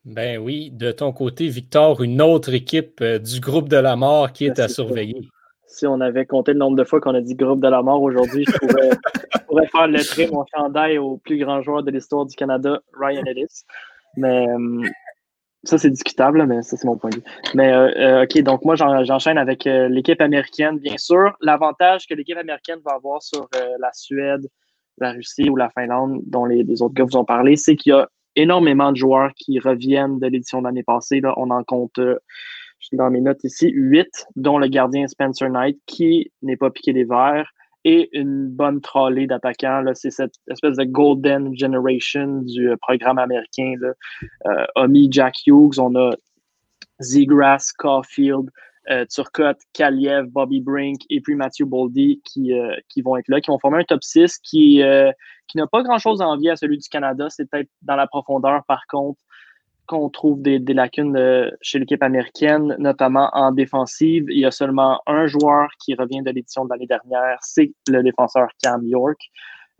[0.05, 4.31] Ben oui, de ton côté, Victor, une autre équipe euh, du groupe de la mort
[4.31, 5.29] qui est ben, à surveiller.
[5.67, 8.01] Si on avait compté le nombre de fois qu'on a dit groupe de la mort
[8.01, 8.89] aujourd'hui, je pourrais,
[9.47, 13.63] pourrais faire lettrer mon chandail au plus grand joueur de l'histoire du Canada, Ryan Ellis.
[14.17, 14.47] Mais
[15.63, 17.23] ça, c'est discutable, mais ça, c'est mon point de vue.
[17.53, 21.33] Mais euh, euh, OK, donc moi, j'enchaîne avec euh, l'équipe américaine, bien sûr.
[21.41, 24.47] L'avantage que l'équipe américaine va avoir sur la Suède,
[24.99, 27.93] la Russie ou la Finlande, dont les, autres gars vous ont parlé, c'est qu'il y
[27.93, 31.19] a énormément de joueurs qui reviennent de l'édition de l'année passée.
[31.19, 31.33] Là.
[31.35, 32.15] On en compte, je
[32.79, 36.93] suis dans mes notes ici, huit, dont le gardien Spencer Knight, qui n'est pas piqué
[36.93, 37.51] des verres
[37.85, 39.83] et une bonne trolley d'attaquants.
[39.93, 43.73] C'est cette espèce de golden generation du euh, programme américain.
[43.79, 43.93] Là.
[44.77, 46.11] Euh, Jack Hughes, on a
[46.99, 48.49] Zegras, Caulfield,
[48.89, 53.39] euh, Turcotte, Kaliev, Bobby Brink et puis Matthew Boldy qui, euh, qui vont être là,
[53.39, 54.81] qui vont former un top 6 qui,
[55.47, 57.27] qui n'a pas grand-chose à envier à celui du Canada.
[57.29, 59.21] C'est peut-être dans la profondeur, par contre,
[59.89, 64.25] qu'on trouve des, lacunes euh, chez l'équipe américaine, notamment en défensive.
[64.29, 68.03] Il y a seulement un joueur qui revient de l'édition de l'année dernière, c'est le
[68.03, 69.19] défenseur Cam York.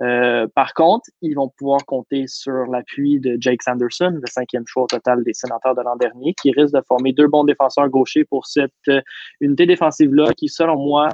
[0.01, 4.83] Euh, par contre, ils vont pouvoir compter sur l'appui de Jake Sanderson, le cinquième choix
[4.83, 8.25] au total des sénateurs de l'an dernier, qui risque de former deux bons défenseurs gauchers
[8.25, 9.01] pour cette euh,
[9.41, 11.09] unité défensive-là, qui, selon moi,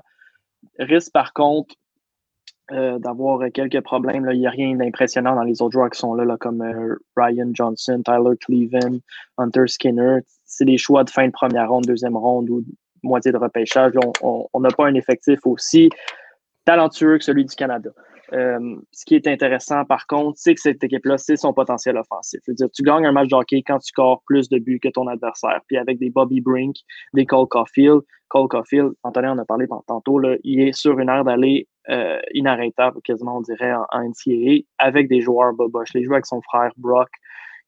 [0.80, 1.76] risque par contre
[2.72, 4.26] euh, d'avoir quelques problèmes.
[4.26, 4.34] Là.
[4.34, 6.96] Il n'y a rien d'impressionnant dans les autres joueurs qui sont là, là comme euh,
[7.16, 9.00] Ryan Johnson, Tyler Cleven,
[9.38, 10.20] Hunter Skinner.
[10.46, 12.64] C'est des choix de fin de première ronde, deuxième ronde ou
[13.04, 13.94] moitié de repêchage.
[14.24, 15.90] On n'a pas un effectif aussi
[16.66, 17.92] talentueux que celui du Canada.
[18.34, 22.40] Euh, ce qui est intéressant, par contre, c'est que cette équipe-là, c'est son potentiel offensif.
[22.46, 24.80] Je veux dire, tu gagnes un match de hockey quand tu scores plus de buts
[24.82, 25.62] que ton adversaire.
[25.68, 26.76] Puis avec des Bobby Brink,
[27.14, 31.10] des Cole Caulfield, Cole Caulfield, Anthony en a parlé tantôt, là, il est sur une
[31.10, 35.94] aire d'aller euh, inarrêtable, quasiment on dirait, en, NCAA, avec des joueurs boboches.
[35.94, 37.10] Les joueurs avec son frère Brock,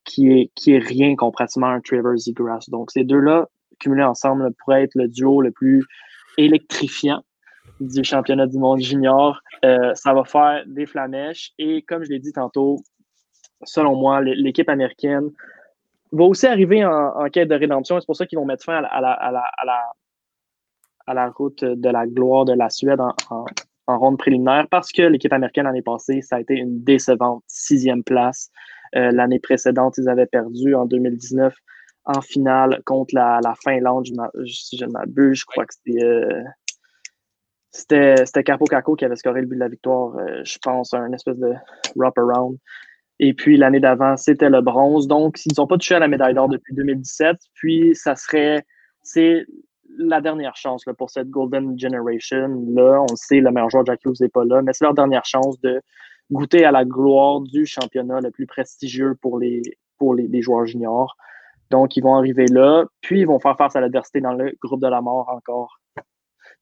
[0.06, 2.66] qui est, qui est rien comparativement à un Trevor Zegras.
[2.70, 3.48] Donc ces deux-là,
[3.80, 5.86] cumulés ensemble, pourraient être le duo le plus
[6.38, 7.24] électrifiant
[7.80, 9.40] du championnat du monde junior.
[9.66, 11.52] Euh, ça va faire des flamèches.
[11.60, 12.78] Et comme je l'ai dit tantôt,
[13.64, 15.30] selon moi, l'équipe américaine
[16.12, 18.00] va aussi arriver en, quête de rédemption.
[18.00, 22.46] C'est pour ça qu'ils vont mettre fin à la, à, la, route de la gloire
[22.46, 23.46] de la Suède en,
[23.96, 28.52] ronde préliminaire parce que l'équipe américaine l'année passée, ça a été une décevante sixième place.
[28.96, 31.54] Euh, l'année précédente, ils avaient perdu en 2019
[32.06, 34.06] en finale contre la, Finlande,
[34.46, 36.44] si je ne m'abuse, je crois que c'était euh,
[37.72, 41.12] c'était Capo Caco qui avait scoré le but de la victoire, euh, je pense, un
[41.12, 41.54] espèce de
[41.96, 42.58] wrap-around.
[43.20, 45.08] Et puis l'année d'avant, c'était le bronze.
[45.08, 47.36] Donc, ils n'ont pas touché à la médaille d'or depuis 2017.
[47.54, 48.66] Puis, ça serait.
[49.02, 49.46] C'est
[49.98, 52.64] la dernière chance pour cette Golden Generation.
[52.78, 55.60] On sait, le meilleur joueur Jack Hughes n'est pas là, mais c'est leur dernière chance
[55.62, 55.82] de
[56.32, 61.16] goûter à la gloire du championnat le plus prestigieux pour les joueurs juniors.
[61.70, 64.82] Donc, ils vont arriver là, puis ils vont faire face à l'adversité dans le groupe
[64.82, 65.80] de la mort encore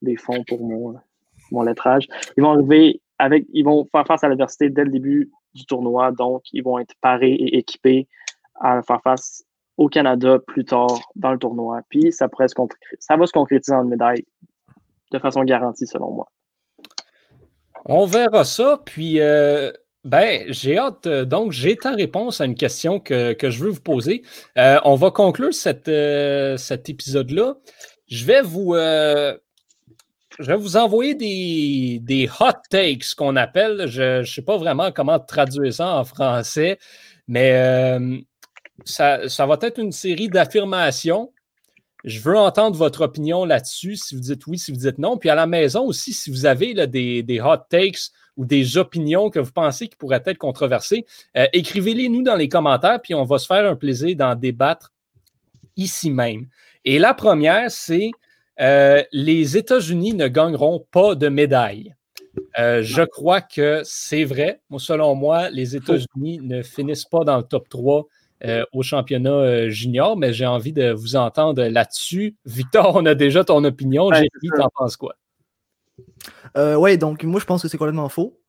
[0.02, 0.96] des fonds pour mon,
[1.52, 2.08] mon lettrage.
[2.38, 6.12] Ils vont arriver avec, ils vont faire face à l'adversité dès le début du tournoi,
[6.12, 8.08] donc ils vont être parés et équipés
[8.56, 9.44] à faire face
[9.78, 11.82] au Canada plus tard dans le tournoi.
[11.90, 12.56] Puis ça pourrait se
[13.00, 14.26] ça va se concrétiser en médaille
[15.12, 16.28] de façon garantie selon moi.
[17.86, 18.82] On verra ça.
[18.84, 19.72] Puis euh,
[20.04, 21.08] ben, j'ai hâte.
[21.08, 24.24] Euh, donc, j'ai ta réponse à une question que, je veux vous poser.
[24.58, 27.56] Euh, on va conclure cet épisode-là.
[28.08, 28.76] Je vais vous
[30.38, 33.88] je vais vous envoyer des, hot takes, qu'on appelle.
[33.88, 36.78] Je ne sais pas vraiment comment traduire ça en français,
[37.28, 37.98] mais
[38.84, 41.32] ça, va être une série d'affirmations.
[42.04, 45.18] Je veux entendre votre opinion là-dessus, si vous dites oui, si vous dites non.
[45.18, 49.40] Puis à la maison aussi, si vous avez des, hot takes ou des opinions que
[49.40, 51.06] vous pensez qui pourraient être controversées,
[51.38, 54.92] euh, écrivez-les nous dans les commentaires, puis on va se faire un plaisir d'en débattre
[55.78, 56.48] ici même.
[56.84, 58.12] Et la première, c'est
[58.60, 61.96] euh, les États-Unis ne gagneront pas de médaille.
[62.60, 64.62] Euh, je crois que c'est vrai.
[64.78, 68.06] Selon moi, les États-Unis ne finissent pas dans le top 3
[68.74, 72.36] au championnat junior, mais j'ai envie de vous entendre là-dessus.
[72.46, 74.08] Victor, on a déjà ton opinion.
[74.08, 75.16] Ouais, Jérémy, t'en penses quoi?
[76.58, 78.40] Euh, ouais, donc moi je pense que c'est complètement faux.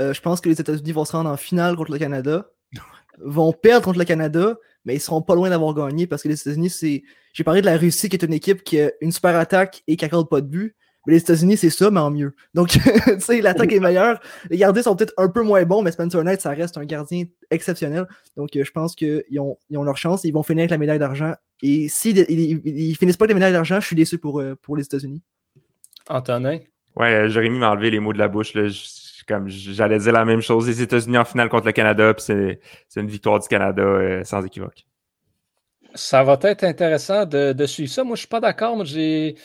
[0.00, 2.46] Euh, je pense que les États-Unis vont se rendre en finale contre le Canada,
[3.18, 6.40] vont perdre contre le Canada, mais ils seront pas loin d'avoir gagné parce que les
[6.40, 7.02] États-Unis, c'est.
[7.32, 9.96] J'ai parlé de la Russie qui est une équipe qui a une super attaque et
[9.96, 10.76] qui accorde pas de but.
[11.06, 12.32] Mais les États-Unis, c'est ça, mais en mieux.
[12.54, 12.80] Donc, tu
[13.20, 14.20] sais, l'attaque est meilleure.
[14.50, 17.24] Les gardiens sont peut-être un peu moins bons, mais Spencer Knight, ça reste un gardien
[17.50, 18.06] exceptionnel.
[18.36, 20.24] Donc, euh, je pense qu'ils ont, ils ont leur chance.
[20.24, 21.34] Ils vont finir avec la médaille d'argent.
[21.62, 24.56] Et s'ils ils, ils finissent pas avec la médaille d'argent, je suis déçu pour, euh,
[24.62, 25.22] pour les États-Unis.
[26.08, 26.58] Antonin?
[26.96, 28.54] Ouais, euh, Jérémy m'a enlevé les mots de la bouche.
[28.54, 28.68] Là.
[28.68, 30.66] Je- comme j'allais dire la même chose.
[30.66, 34.24] Les États-Unis en finale contre le Canada, puis c'est c'est une victoire du Canada euh,
[34.24, 34.84] sans équivoque.
[35.94, 38.02] Ça va être intéressant de, de suivre ça.
[38.02, 38.76] Moi, je suis pas d'accord.
[38.76, 39.36] Moi, j'ai.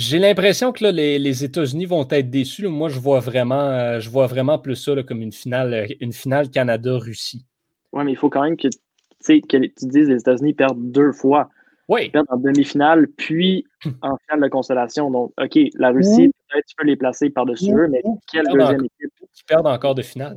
[0.00, 2.62] J'ai l'impression que là, les, les États-Unis vont être déçus.
[2.62, 2.68] là.
[2.70, 5.86] Moi, je vois vraiment, euh, je vois vraiment plus ça là, comme une finale, euh,
[5.98, 7.44] une finale Canada-Russie.
[7.92, 8.78] Ouais, mais il faut quand même que, tu
[9.18, 11.50] sais, que tu dises les États-Unis perdent deux fois.
[11.88, 13.64] Oui, Ils perdent en demi-finale, puis
[14.02, 15.10] en finale de consolation.
[15.10, 18.84] Donc, OK, la Russie, peut-être tu peux les placer par-dessus eux, mais quelle deuxième encore.
[18.84, 19.12] équipe?
[19.32, 20.36] Qui perdent encore de finale.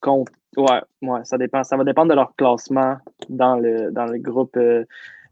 [0.00, 0.30] contre.
[0.56, 1.64] Ouais, ouais, ça dépend.
[1.64, 2.96] Ça va dépendre de leur classement
[3.28, 4.56] dans le, dans le groupe.
[4.56, 4.84] euh.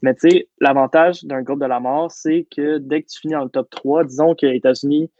[0.02, 3.34] Mais tu sais, l'avantage d'un groupe de la mort, c'est que dès que tu finis
[3.34, 5.10] dans le top 3, disons que les États-Unis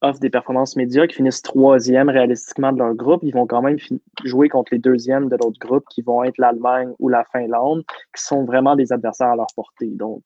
[0.00, 3.78] offrent des performances médiocres, finissent troisième réalistiquement de leur groupe, ils vont quand même
[4.24, 7.82] jouer contre les deuxièmes de l'autre groupe, qui vont être l'Allemagne ou la Finlande,
[8.14, 9.90] qui sont vraiment des adversaires à leur portée.
[9.90, 10.22] Donc,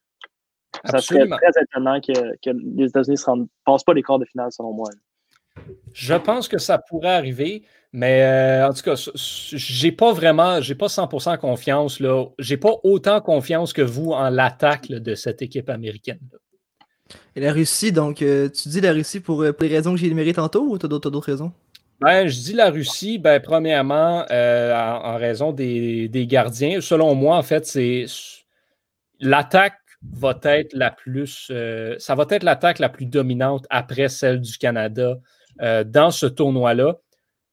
[0.85, 4.51] ça serait très étonnant que, que les États-Unis ne passent pas les quarts de finale,
[4.51, 4.89] selon moi.
[5.93, 10.75] Je pense que ça pourrait arriver, mais euh, en tout cas, j'ai pas vraiment, j'ai
[10.75, 12.25] pas 100% confiance là.
[12.37, 16.19] J'ai pas autant confiance que vous en l'attaque de cette équipe américaine.
[16.31, 16.37] là.
[17.35, 19.99] Et la Russie, donc, euh, tu dis la Russie pour, euh, pour les raisons que
[19.99, 21.51] j'ai énumérées tantôt ou d'autres t'as d'autres raisons?
[22.01, 26.81] Ben, je dis la Russie, ben, premièrement, euh, en, en raison des, des gardiens.
[26.81, 28.05] Selon moi, en fait, c'est
[29.19, 29.79] l'attaque
[30.13, 31.51] va être la plus,
[31.97, 35.17] ça va être l'attaque la plus dominante après celle du Canada
[35.59, 36.99] dans ce tournoi-là.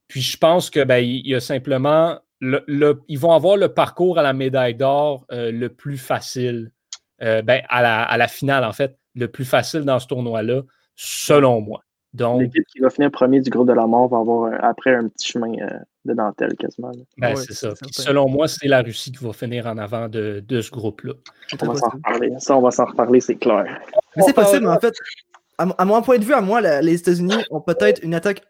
[0.08, 3.68] Puis je pense que ben, il y a simplement, le, le- ils vont avoir le
[3.72, 6.70] parcours à la médaille d'or euh, le plus facile,
[7.22, 10.62] euh, ben, à, la, à la finale en fait, le plus facile dans ce tournoi-là,
[10.94, 11.82] selon moi.
[12.14, 14.94] Donc, L'équipe qui va finir premier du groupe de la mort va avoir un- après
[14.94, 16.90] un petit chemin euh, de dentelle quasiment.
[17.18, 17.74] Ben, Ouais, c'est ça.
[17.74, 21.12] Puis selon moi, c'est la Russie qui va finir en avant de, de ce groupe-là.
[21.62, 22.32] On va s'en reparler.
[22.38, 23.66] Ça, on va s'en reparler, c'est clair.
[24.16, 24.94] Mais c'est possible, en fait,
[25.58, 28.14] à, mon- à mon point de vue, à moi, la- les États-Unis ont peut-être une
[28.14, 28.42] attaque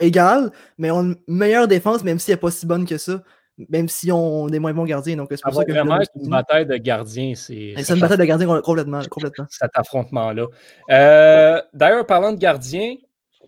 [0.00, 3.22] égale, mais ont une meilleure défense, même si elle n'est pas si bonne que ça,
[3.68, 5.16] même si on des moins bons gardiens.
[5.16, 7.32] Donc, c'est pour ça que vraiment une bataille de gardiens.
[7.34, 9.00] C'est une bataille de gardiens complètement.
[9.10, 9.46] complètement.
[9.48, 10.46] cet affrontement-là.
[10.90, 12.94] Euh, D'ailleurs, parlant de gardiens,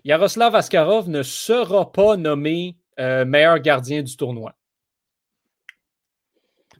[0.05, 4.55] Yaroslav Askarov ne sera pas nommé euh, meilleur gardien du tournoi.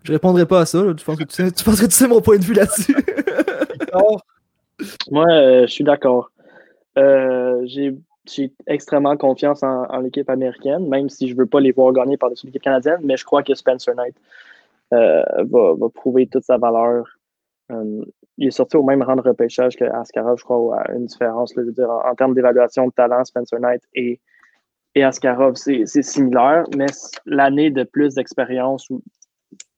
[0.03, 0.83] Je répondrai pas à ça.
[0.97, 2.97] Tu, penses que tu, sais, tu penses que tu sais mon point de vue là-dessus?
[5.11, 6.31] Moi, euh, je suis d'accord.
[6.97, 7.95] Euh, J'ai
[8.35, 12.17] j'ai extrêmement confiance en, l'équipe américaine, même si je ne veux pas les voir gagner
[12.17, 14.15] par-dessus l'équipe canadienne, mais je crois que Spencer Knight
[14.93, 17.07] euh, va, prouver toute sa valeur.
[17.73, 18.05] Euh,
[18.39, 21.55] il est sorti au même rang de repêchage que Askarov, je crois, à une différence.
[21.55, 24.21] dire, en, termes d'évaluation de talent, Spencer Knight et,
[24.95, 26.87] et Askarov, c'est similaire, mais
[27.27, 29.03] l'année de plus d'expérience ou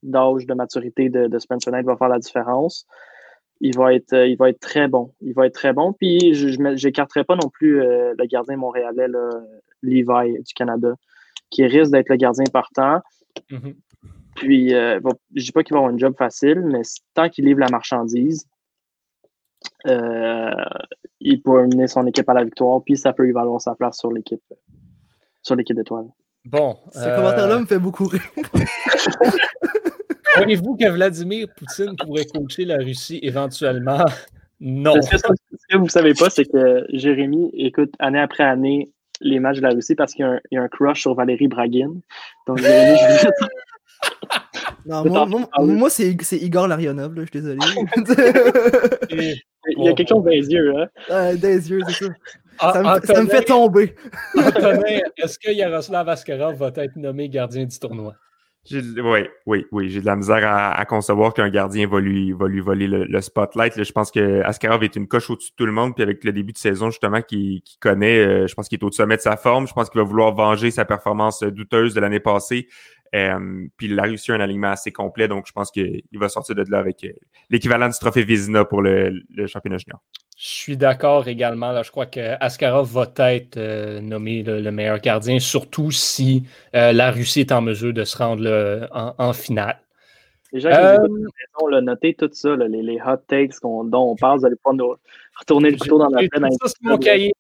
[0.03, 2.87] d'âge, de maturité de Spencer Knight va faire la différence
[3.63, 5.15] il va être, euh, il va être très bon.
[5.21, 5.93] Il va être très bon.
[5.93, 9.31] Puis je n'écarterai pas non plus euh, le gardien montréalais, là,
[9.83, 10.95] Levi du Canada,
[11.49, 13.01] qui risque d'être le gardien partant.
[13.51, 13.75] Mhm.
[14.35, 14.99] Puis euh,
[15.35, 16.83] je dis pas qu'il va avoir un job facile, mais
[17.15, 18.49] tant qu'il livre la marchandise,
[19.87, 20.51] euh,
[21.21, 23.99] il peut mener son équipe à la victoire, puis ça peut lui valoir sa place
[23.99, 24.43] sur l'équipe
[25.43, 26.09] sur l'équipe d'étoiles.
[26.45, 26.77] bon.
[26.93, 28.23] Ce euh, commentaire-là me fait beaucoup rire.
[30.33, 34.05] Croyez-vous que Vladimir Poutine pourrait coacher la Russie éventuellement?
[34.61, 34.95] Non.
[34.95, 39.41] Que ce ce que vous savez pas, c'est que Jérémy écoute année après année les
[39.41, 41.15] matchs de la Russie parce qu'il y a un, il y a un crush sur
[41.15, 41.95] Valérie Bragin.
[42.47, 43.33] Donc, Jérémy, je vous
[44.87, 45.05] Non,
[45.59, 47.59] moi, c'est Igor Larionov, là, je suis désolé.
[49.77, 50.89] Il y a quelque chose dans les yeux, hein?
[51.09, 52.11] Ouais, des yeux, c'est ça.
[52.59, 53.95] Ah, Ça me, ça me fait tomber.
[54.37, 58.15] Antonin, est-ce que Yaroslav Askarov va être nommé gardien du tournoi?
[58.71, 59.91] Oui, oui, oui.
[59.91, 63.05] J'ai de la misère à, à concevoir qu'un gardien va lui, va lui voler le,
[63.07, 63.75] le spotlight.
[63.77, 65.95] Là, je pense que Askarov est une coche au-dessus de tout le monde.
[65.97, 68.93] Puis avec le début de saison, justement, qu'il connaît, euh, je pense qu'il est au
[68.93, 69.67] sommet de sa forme.
[69.67, 72.69] Je pense qu'il va vouloir venger sa performance douteuse de l'année passée.
[73.15, 76.55] Euh, puis il a réussi un alignement assez complet, donc je pense qu'il va sortir
[76.55, 77.13] de là avec euh,
[77.51, 80.01] l'équivalent du trophée Vizina pour le, championnat junior.
[80.39, 81.73] Je suis d'accord également.
[81.73, 87.11] Là, je crois que Askarov va être euh, nommé le, meilleur gardien, surtout si la
[87.11, 89.79] Russie est en mesure de se rendre en, finale.
[90.53, 91.81] Les gens qui euh...
[91.81, 94.95] noter tout ça, les, hot takes dont on parle, vous allez pas nous
[95.39, 96.29] retourner le couteau dans la plaie.
[96.41, 97.33] Ça, c'est mon cahier.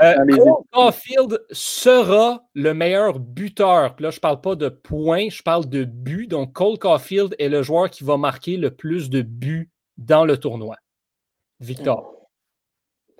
[0.00, 3.96] euh, Cole Caulfield sera le meilleur buteur.
[3.96, 6.28] Puis là, je ne parle pas de points, je parle de buts.
[6.28, 10.36] Donc, Cole Caulfield est le joueur qui va marquer le plus de buts dans le
[10.36, 10.76] tournoi.
[11.58, 12.14] Victor.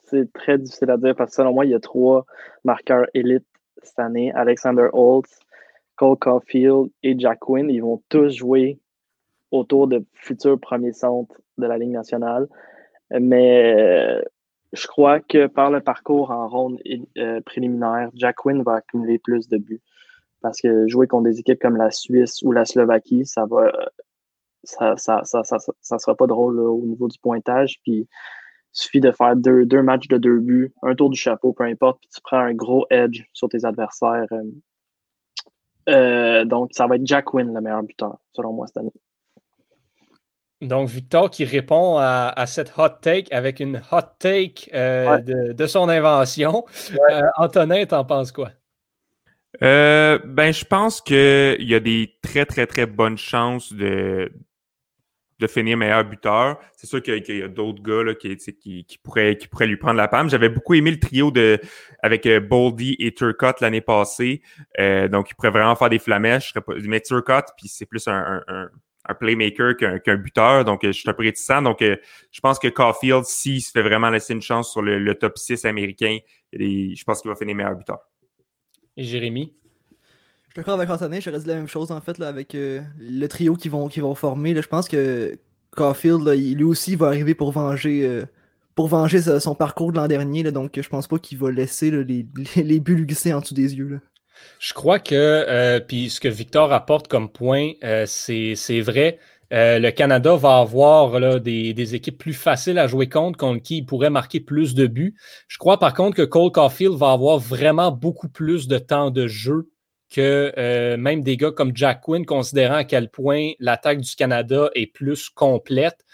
[0.04, 2.26] C'est très difficile à dire parce que selon moi, il y a trois
[2.62, 3.46] marqueurs élites
[3.82, 4.30] cette année.
[4.32, 5.40] Alexander Holtz,
[5.96, 7.68] Cole Caulfield et Jack Quinn.
[7.70, 8.78] Ils vont tous jouer
[9.54, 12.48] autour de futurs premiers centres de la Ligue nationale.
[13.10, 14.22] Mais euh,
[14.72, 16.80] je crois que par le parcours en ronde
[17.18, 19.82] euh, préliminaire, Jack Quinn va accumuler plus de buts.
[20.42, 23.70] Parce que jouer contre des équipes comme la Suisse ou la Slovaquie, ça va
[24.64, 27.80] ça, ça, ça, sera pas drôle au niveau du pointage.
[27.82, 28.08] Puis il
[28.72, 32.00] suffit de faire deux, deux, matchs de deux buts, un tour du chapeau, peu importe,
[32.00, 34.26] puis tu prends un gros edge sur tes adversaires.
[35.88, 38.92] Euh, donc, ça va être Jack Quinn le meilleur buteur, selon moi, cette année.
[40.60, 45.88] Donc, Victor qui répond à, cette hot take avec une hot take euh, de, son
[45.88, 46.64] invention.
[47.10, 48.50] Euh, Antonin, t'en penses quoi?
[49.62, 54.32] Euh, ben, je pense qu'il y a des très, très, très bonnes chances de,
[55.38, 56.58] de finir meilleur buteur.
[56.76, 60.08] C'est sûr qu'il y a, d'autres gars qui, qui, pourraient, qui pourraient lui prendre la
[60.08, 60.28] palme.
[60.30, 61.60] J'avais beaucoup aimé le trio de,
[62.02, 64.40] avec Boldy et Turcotte l'année passée.
[64.78, 66.54] donc, il pourrait vraiment faire des flamèches.
[66.82, 68.70] Mais Turcotte, puis c'est plus un un
[69.12, 70.64] playmaker qu'un buteur.
[70.64, 71.62] Donc, euh, je suis un peu réticent.
[71.62, 71.96] Donc, euh,
[72.30, 75.66] je pense que Caulfield, s'il se fait vraiment laisser une chance sur le, top 6
[75.66, 76.18] américain,
[76.52, 77.98] je pense qu'il va finir meilleur buteur.
[78.96, 79.52] Et Jérémy?
[79.90, 81.20] Je suis d'accord avec Anthony.
[81.20, 84.14] Je dit la même chose, en fait, là, avec euh, le trio qu'ils vont, vont
[84.14, 84.54] former.
[84.54, 85.38] je pense que
[85.72, 88.22] Caulfield, lui aussi, va arriver pour venger,
[88.74, 90.44] pour venger son parcours de l'an dernier.
[90.50, 92.26] donc, je pense pas qu'il va laisser les,
[92.56, 94.00] les, buts lui glisser en dessous des yeux.
[94.58, 99.18] Je crois que, euh, puis ce que Victor apporte comme point, euh, c'est vrai.
[99.52, 103.78] Euh, le Canada va avoir là, des, équipes plus faciles à jouer contre, contre qui
[103.78, 105.14] il pourrait marquer plus de buts.
[105.48, 109.26] Je crois par contre que Cole Caulfield va avoir vraiment beaucoup plus de temps de
[109.26, 109.70] jeu
[110.10, 114.86] que même des gars comme Jack Quinn, considérant à quel point l'attaque du Canada est
[114.86, 116.04] plus complète.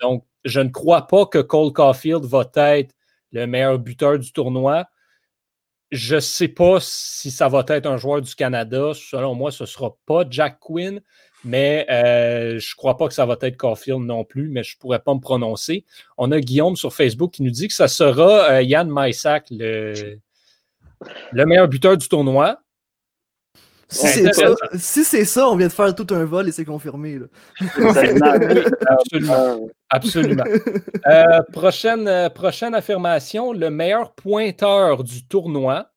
[0.00, 2.94] donc, je ne crois pas que Cole Caulfield va être
[3.32, 4.86] le meilleur buteur du tournoi.
[5.94, 8.90] Je ne sais pas si ça va être un joueur du Canada.
[8.94, 11.00] Selon moi, ce ne sera pas Jack Quinn,
[11.44, 14.74] mais euh, je ne crois pas que ça va être Caulfield non plus, mais je
[14.74, 15.84] ne pourrais pas me prononcer.
[16.18, 20.18] On a Guillaume sur Facebook qui nous dit que ça sera euh, Yann Maïsak, le,
[21.30, 22.58] le meilleur buteur du tournoi.
[23.88, 27.18] Si c'est ça, on vient de faire tout un vol et c'est confirmé.
[28.86, 29.68] absolument.
[29.90, 30.44] absolument.
[31.06, 35.90] Euh, prochaine, euh, prochaine affirmation, le meilleur pointeur du tournoi,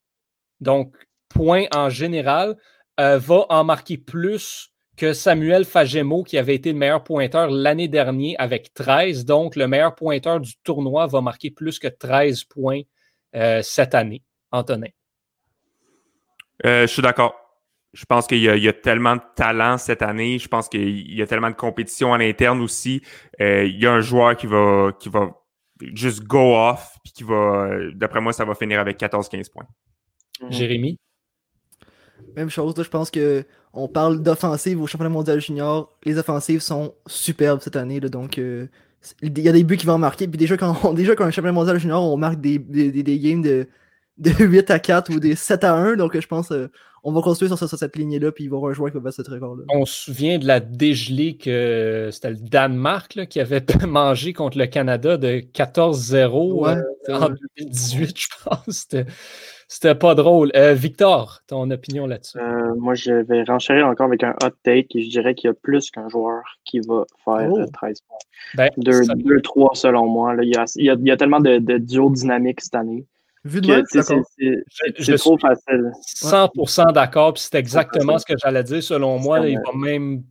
[0.59, 0.93] donc
[1.29, 2.57] point en général,
[2.99, 7.87] euh, va en marquer plus que Samuel Fagemo, qui avait été le meilleur pointeur l'année
[7.87, 9.23] dernière avec 13.
[9.23, 12.81] Donc, le meilleur pointeur du tournoi va marquer plus que 13 points
[13.61, 14.23] cette année.
[14.51, 14.87] Antonin.
[16.63, 17.46] je suis d'accord
[17.97, 20.37] je pense qu'il y, a tellement de talent cette année.
[20.37, 23.01] Je pense qu'il y a tellement de compétition à l'interne aussi.
[23.41, 25.31] Euh, il y a un joueur qui va, qui va
[25.95, 29.65] juste go off, puis qui va, d'après moi, ça va finir avec 14-15 points.
[30.43, 30.51] Mhm.
[30.51, 30.99] Jérémy?
[32.35, 33.43] Même chose, je pense que
[33.73, 35.97] on parle d'offensive au championnat mondial junior.
[36.03, 38.67] Les offensives sont superbes cette année, donc euh,
[39.23, 40.27] il y a des buts qui vont marquer.
[40.27, 43.41] Puis déjà, quand, on, déjà, quand un championnat mondial junior, on marque des, des, games
[43.41, 43.67] de,
[44.19, 46.67] de 8 à 4 ou des 7 à 1, donc je pense euh,
[47.03, 49.03] on va construire sur, cette lignée-là, puis il va y avoir un joueur qui va
[49.03, 49.63] battre ce record-là.
[49.69, 54.67] On se souvient de la dégelée que c'était le Danemark qui avait mangé contre le
[54.67, 58.87] Canada de 14-0 euh, en 2018, je pense.
[59.69, 60.51] C'était pas drôle.
[60.55, 62.39] Euh, Victor, ton opinion là-dessus?
[62.39, 65.51] Euh, moi, je vais renchérir encore avec un hot take et je dirais qu'il y
[65.51, 68.67] a plus qu'un joueur qui va faire 13 points.
[68.77, 70.35] 2-3 selon moi.
[70.41, 73.05] Il, y a, tellement de, de duos dynamiques cette année.
[73.43, 73.83] Vu de
[74.99, 75.91] c'est trop facile.
[76.15, 78.83] 100% d'accord, puis c'est exactement ce que j'allais dire.
[78.83, 80.23] Selon moi, il va même.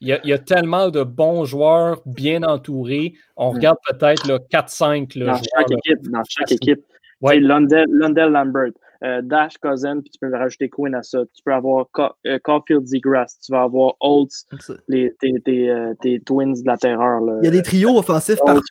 [0.00, 3.14] Il y, a, tellement de bons joueurs bien entourés.
[3.34, 3.54] On mm.
[3.54, 5.24] regarde peut-être 4-5.
[5.24, 6.80] Dans, chaque équipe, dans chaque équipe.
[7.22, 7.40] Ouais.
[7.40, 8.72] Lundell, Lambert,
[9.04, 11.20] euh, Dash Cousin, puis tu peux rajouter Quinn à ça.
[11.34, 11.86] Tu peux avoir
[12.26, 14.46] euh, Caulfield Zegras, tu vas avoir Olds,
[14.88, 17.20] les, tes, tes, euh, tes, Twins de la terreur.
[17.20, 17.38] Là.
[17.42, 18.62] Il y a des trios offensifs parfaits.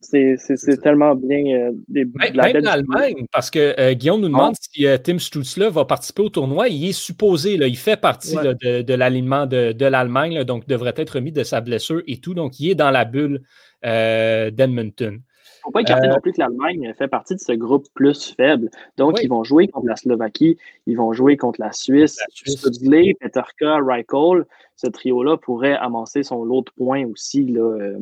[0.00, 1.70] C'est tellement bien.
[1.88, 6.28] des, même, même l'Allemagne, parce que Guillaume nous demande si Tim Stutzler va participer au
[6.28, 6.68] tournoi.
[6.68, 10.94] Il est supposé, là, il fait partie de, de l'alignement de, de l'Allemagne, donc devrait
[10.96, 12.34] être remis de sa blessure et tout.
[12.34, 13.42] Donc, il est dans la bulle
[13.82, 15.20] d'Edmonton
[15.68, 18.70] faut pas écarter euh, non plus que l'Allemagne fait partie de ce groupe plus faible.
[18.96, 20.56] Donc, ils vont jouer contre la Slovaquie,
[20.86, 22.18] ils vont jouer contre la Suisse.
[22.32, 24.46] Studley, Peterka, Reichel,
[24.76, 27.98] ce trio-là pourrait amasser son lot de points aussi là, euh,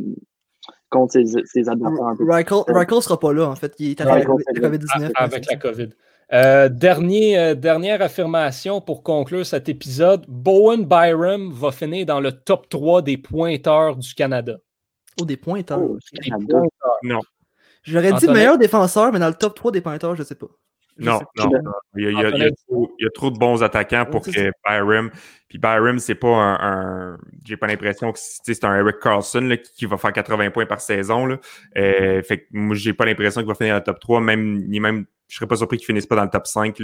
[0.91, 2.15] contre ses, adversaires.
[2.21, 3.75] Reichel ne sera pas là, en fait.
[3.81, 5.11] Il est avec la COVID-19.
[5.17, 5.89] Avec la COVID.
[6.33, 10.25] Euh, dernier, dernière affirmation pour conclure cet épisode.
[10.29, 14.59] Bowen Byram va finir dans le top 3 des pointeurs du Canada.
[15.21, 15.81] Oh, des pointeurs.
[15.81, 16.63] Oh, des pointeurs.
[17.03, 17.21] Non.
[17.87, 20.49] J'aurais dit meilleur défenseur, mais dans le top 3 des pointeurs, je sais pas.
[20.99, 25.11] non, non, Il, y a, trop, de bons attaquants pour que Byram.
[25.49, 27.19] Puis Byram, c'est pas un.
[27.45, 31.27] J'ai pas l'impression que c'est un Eric Carlson qui, va faire 80 points par saison.
[31.27, 31.39] Là.
[31.77, 34.21] Euh, fait que moi, j'ai pas l'impression qu'il va finir dans le top 3.
[34.21, 36.81] Même, même, je serais pas surpris qu'il finisse pas dans le top 5.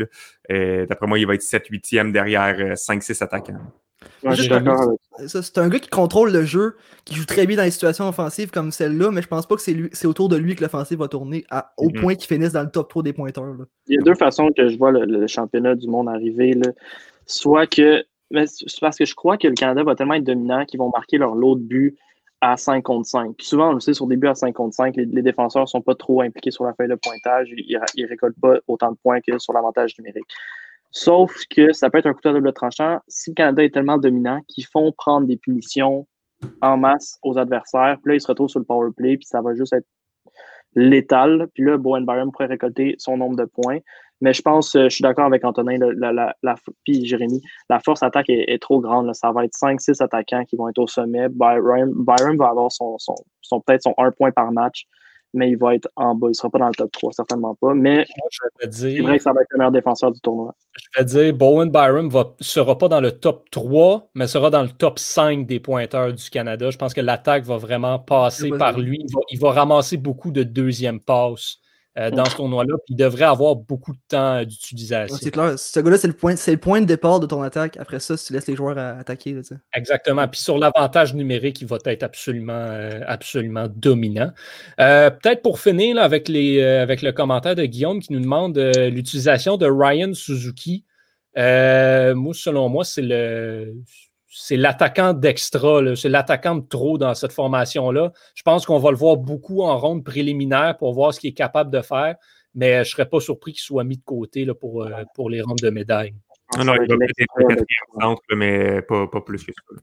[0.50, 3.24] Euh, d'après moi, il va être 7-8e derrière 5-6
[5.26, 8.50] C'est un gars qui contrôle le jeu, qui joue très bien dans les situations offensives
[8.50, 11.44] comme celle-là, mais je pense pas que c'est autour de lui que l'offensive va tourner
[11.76, 12.00] au mm-hmm.
[12.00, 13.54] point qu'il finisse dans le top 3 des pointeurs.
[13.88, 16.54] Il y a deux façons que je vois le, championnat du monde arriver.
[17.26, 18.04] Soit que.
[18.46, 21.18] C'est parce que je crois que le Canada va tellement être dominant qu'ils vont marquer
[21.18, 21.96] leur lot de buts
[22.40, 23.36] à 5 contre 5.
[23.40, 25.80] souvent, on le sait, sur des buts à 5 contre 5, les, défenseurs ne sont
[25.80, 27.48] pas trop impliqués sur la feuille de pointage.
[27.56, 30.26] Ils ne récoltent pas autant de points que sur l'avantage numérique.
[30.92, 33.96] Sauf que ça peut être un couteau à double tranchant si le Canada est tellement
[33.96, 36.06] dominant qu'ils font prendre des punitions
[36.60, 37.96] en masse aux adversaires.
[38.02, 39.86] Puis là, ils se retrouvent sur le power play, puis ça va juste être
[40.74, 41.48] létal.
[41.54, 43.78] Puis là, Bowen Byron pourrait récolter son nombre de points.
[44.20, 47.80] Mais je pense, euh, je suis d'accord avec Antonin, la, la, la, puis Jérémy, la
[47.80, 49.12] force attaque est, trop grande.
[49.14, 51.28] Ça va être 5-6 attaquants qui vont être au sommet.
[51.28, 54.86] Byron, va avoir son, son, son peut-être son 1 point par match
[55.34, 56.28] mais il va être en bas.
[56.28, 57.74] Il ne sera pas dans le top 3, certainement pas.
[57.74, 58.04] Mais
[58.70, 60.54] c'est vrai que ça va être le meilleur défenseur du tournoi.
[60.74, 64.62] Je vais dire, Bowen Byram ne sera pas dans le top 3, mais sera dans
[64.62, 66.70] le top 5 des pointeurs du Canada.
[66.70, 69.04] Je pense que l'attaque va vraiment passer par lui.
[69.30, 71.58] Il va, ramasser beaucoup de deuxième passes.
[71.98, 75.14] Euh, dans ce tournoi-là, puis il devrait avoir beaucoup de temps d'utilisation.
[75.20, 77.76] c'est clair, ce gars-là, c'est le, point, le point de départ de ton attaque.
[77.76, 79.38] Après ça, si tu laisses les joueurs attaquer.
[79.74, 80.26] Exactement.
[80.26, 84.32] Puis sur l'avantage numérique, il va être absolument, euh, absolument dominant.
[84.80, 89.58] Euh, peut-être pour finir avec, les, avec le commentaire de Guillaume qui nous demande l'utilisation
[89.58, 90.86] de Ryan Suzuki.
[91.36, 93.74] moi, selon moi, c'est le
[94.34, 98.12] c'est l'attaquant d'extra, c'est l'attaquant de trop dans cette formation-là.
[98.34, 101.34] Je pense qu'on va le voir beaucoup en ronde préliminaire pour voir ce qu'il est
[101.34, 102.16] capable de faire,
[102.54, 105.28] mais je ne serais pas surpris qu'il soit mis de côté là, pour, euh, pour
[105.28, 106.14] les rondes de médailles.
[106.56, 109.82] Non, non, il va peut-être être quatrième centre, mais pas, pas plus que ça.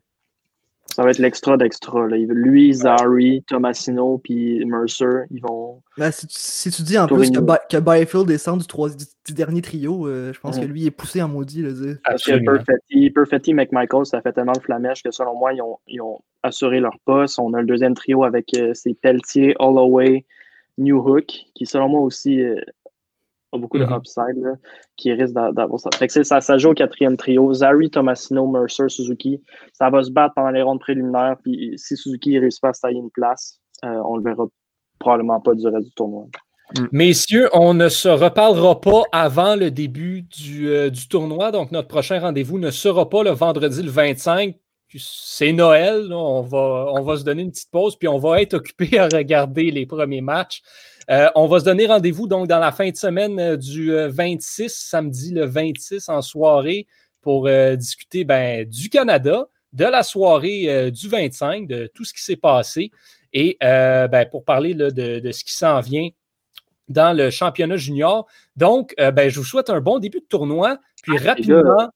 [0.99, 2.07] Ça va être l'extra d'extra.
[2.07, 5.81] Lui, Zari, Tomasino, puis Mercer, ils vont.
[5.97, 10.33] Ben, si, tu, dis en plus que, que Byfield descend du, du, dernier trio, euh,
[10.33, 11.61] je pense que lui est poussé en maudit.
[11.61, 11.69] Là,
[12.03, 15.77] Parce que Perfetti, Perfetti, McMichael, ça fait tellement de flamèche que selon moi, ils ont,
[15.87, 17.39] ils ont assuré leur poste.
[17.39, 20.25] On a le deuxième trio avec euh, ces Pelletier, Holloway,
[20.79, 22.59] New Hook, qui selon moi aussi euh,
[23.51, 23.97] a beaucoup de mm-hmm.
[23.97, 24.59] upside
[24.95, 25.89] qui risque d'avoir ça.
[25.95, 26.41] Fait que ça.
[26.41, 27.51] Ça joue au quatrième trio.
[27.53, 29.41] Zari, Tomasino, Mercer, Suzuki.
[29.73, 31.37] Ça va se battre pendant les rondes préliminaires.
[31.43, 34.29] Puis si Suzuki ne réussit pas à se tailler une place, euh, on ne le
[34.29, 34.45] verra
[34.99, 36.25] probablement pas du reste du tournoi.
[36.77, 36.85] Mm.
[36.91, 41.51] Messieurs, on ne se reparlera pas avant le début du, euh, du tournoi.
[41.51, 44.55] Donc, notre prochain rendez-vous ne sera pas le vendredi le 25
[44.97, 48.55] c'est Noël, on, va, on va se donner une petite pause, puis on va être
[48.55, 50.61] occupé à regarder les premiers matchs.
[51.09, 54.63] Euh, on va se donner rendez-vous donc dans la fin de semaine euh, du 26,
[54.63, 56.85] euh, samedi le 26 en soirée,
[57.21, 62.37] pour discuter ben, du Canada, de la soirée du 25, de tout ce qui s'est
[62.37, 62.91] passé,
[63.33, 66.07] et ben, pour parler de, ce qui s'en vient
[66.87, 68.25] dans le championnat junior.
[68.55, 71.89] Donc, ben, je vous souhaite un bon début de tournoi, puis ah, rapidement,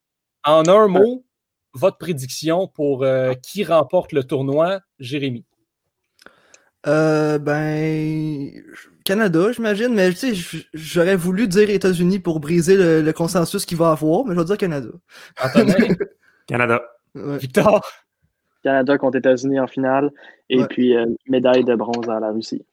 [0.44, 1.24] en un mot,
[1.72, 3.06] votre prédiction pour
[3.42, 5.46] qui remporte le tournoi, Jérémy?
[6.86, 8.50] Euh, ben,
[9.04, 13.90] Canada, j'imagine, mais tu sais, j'aurais voulu dire États-Unis pour briser le, consensus qu'il va
[13.90, 14.88] avoir, mais je vais dire Canada.
[16.46, 16.82] Canada.
[17.14, 17.80] Victor?
[18.62, 20.10] Canada contre États-Unis en finale,
[20.48, 22.64] et puis euh, médaille de bronze à la Russie.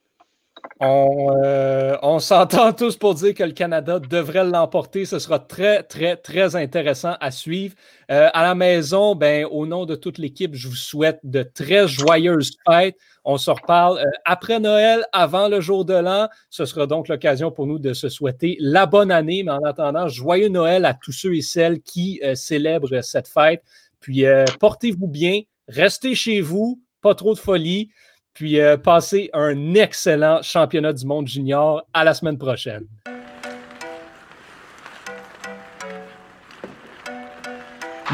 [0.82, 5.04] Euh, on, s'entend tous pour dire que le Canada devrait l'emporter.
[5.04, 7.76] Ce sera très, très, très intéressant à suivre.
[8.10, 11.86] Euh, à la maison, ben, au nom de toute l'équipe, je vous souhaite de très
[11.86, 12.96] joyeuses fêtes.
[13.24, 16.28] On se reparle euh, après Noël, avant le jour de l'an.
[16.50, 19.44] Ce sera donc l'occasion pour nous de se souhaiter la bonne année.
[19.44, 23.62] Mais en attendant, joyeux Noël à tous ceux et celles qui célèbrent cette fête.
[24.00, 24.24] Puis
[24.58, 27.90] portez-vous bien, restez chez vous, pas trop de folie.
[28.34, 31.86] Puis euh, passez un excellent championnat du monde junior.
[31.92, 32.86] À la semaine prochaine.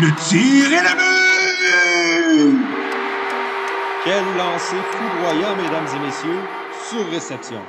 [0.00, 1.08] Le tir est le but!
[4.04, 6.40] Quel lancer foudroyant, mesdames et messieurs,
[6.88, 7.60] sur réception.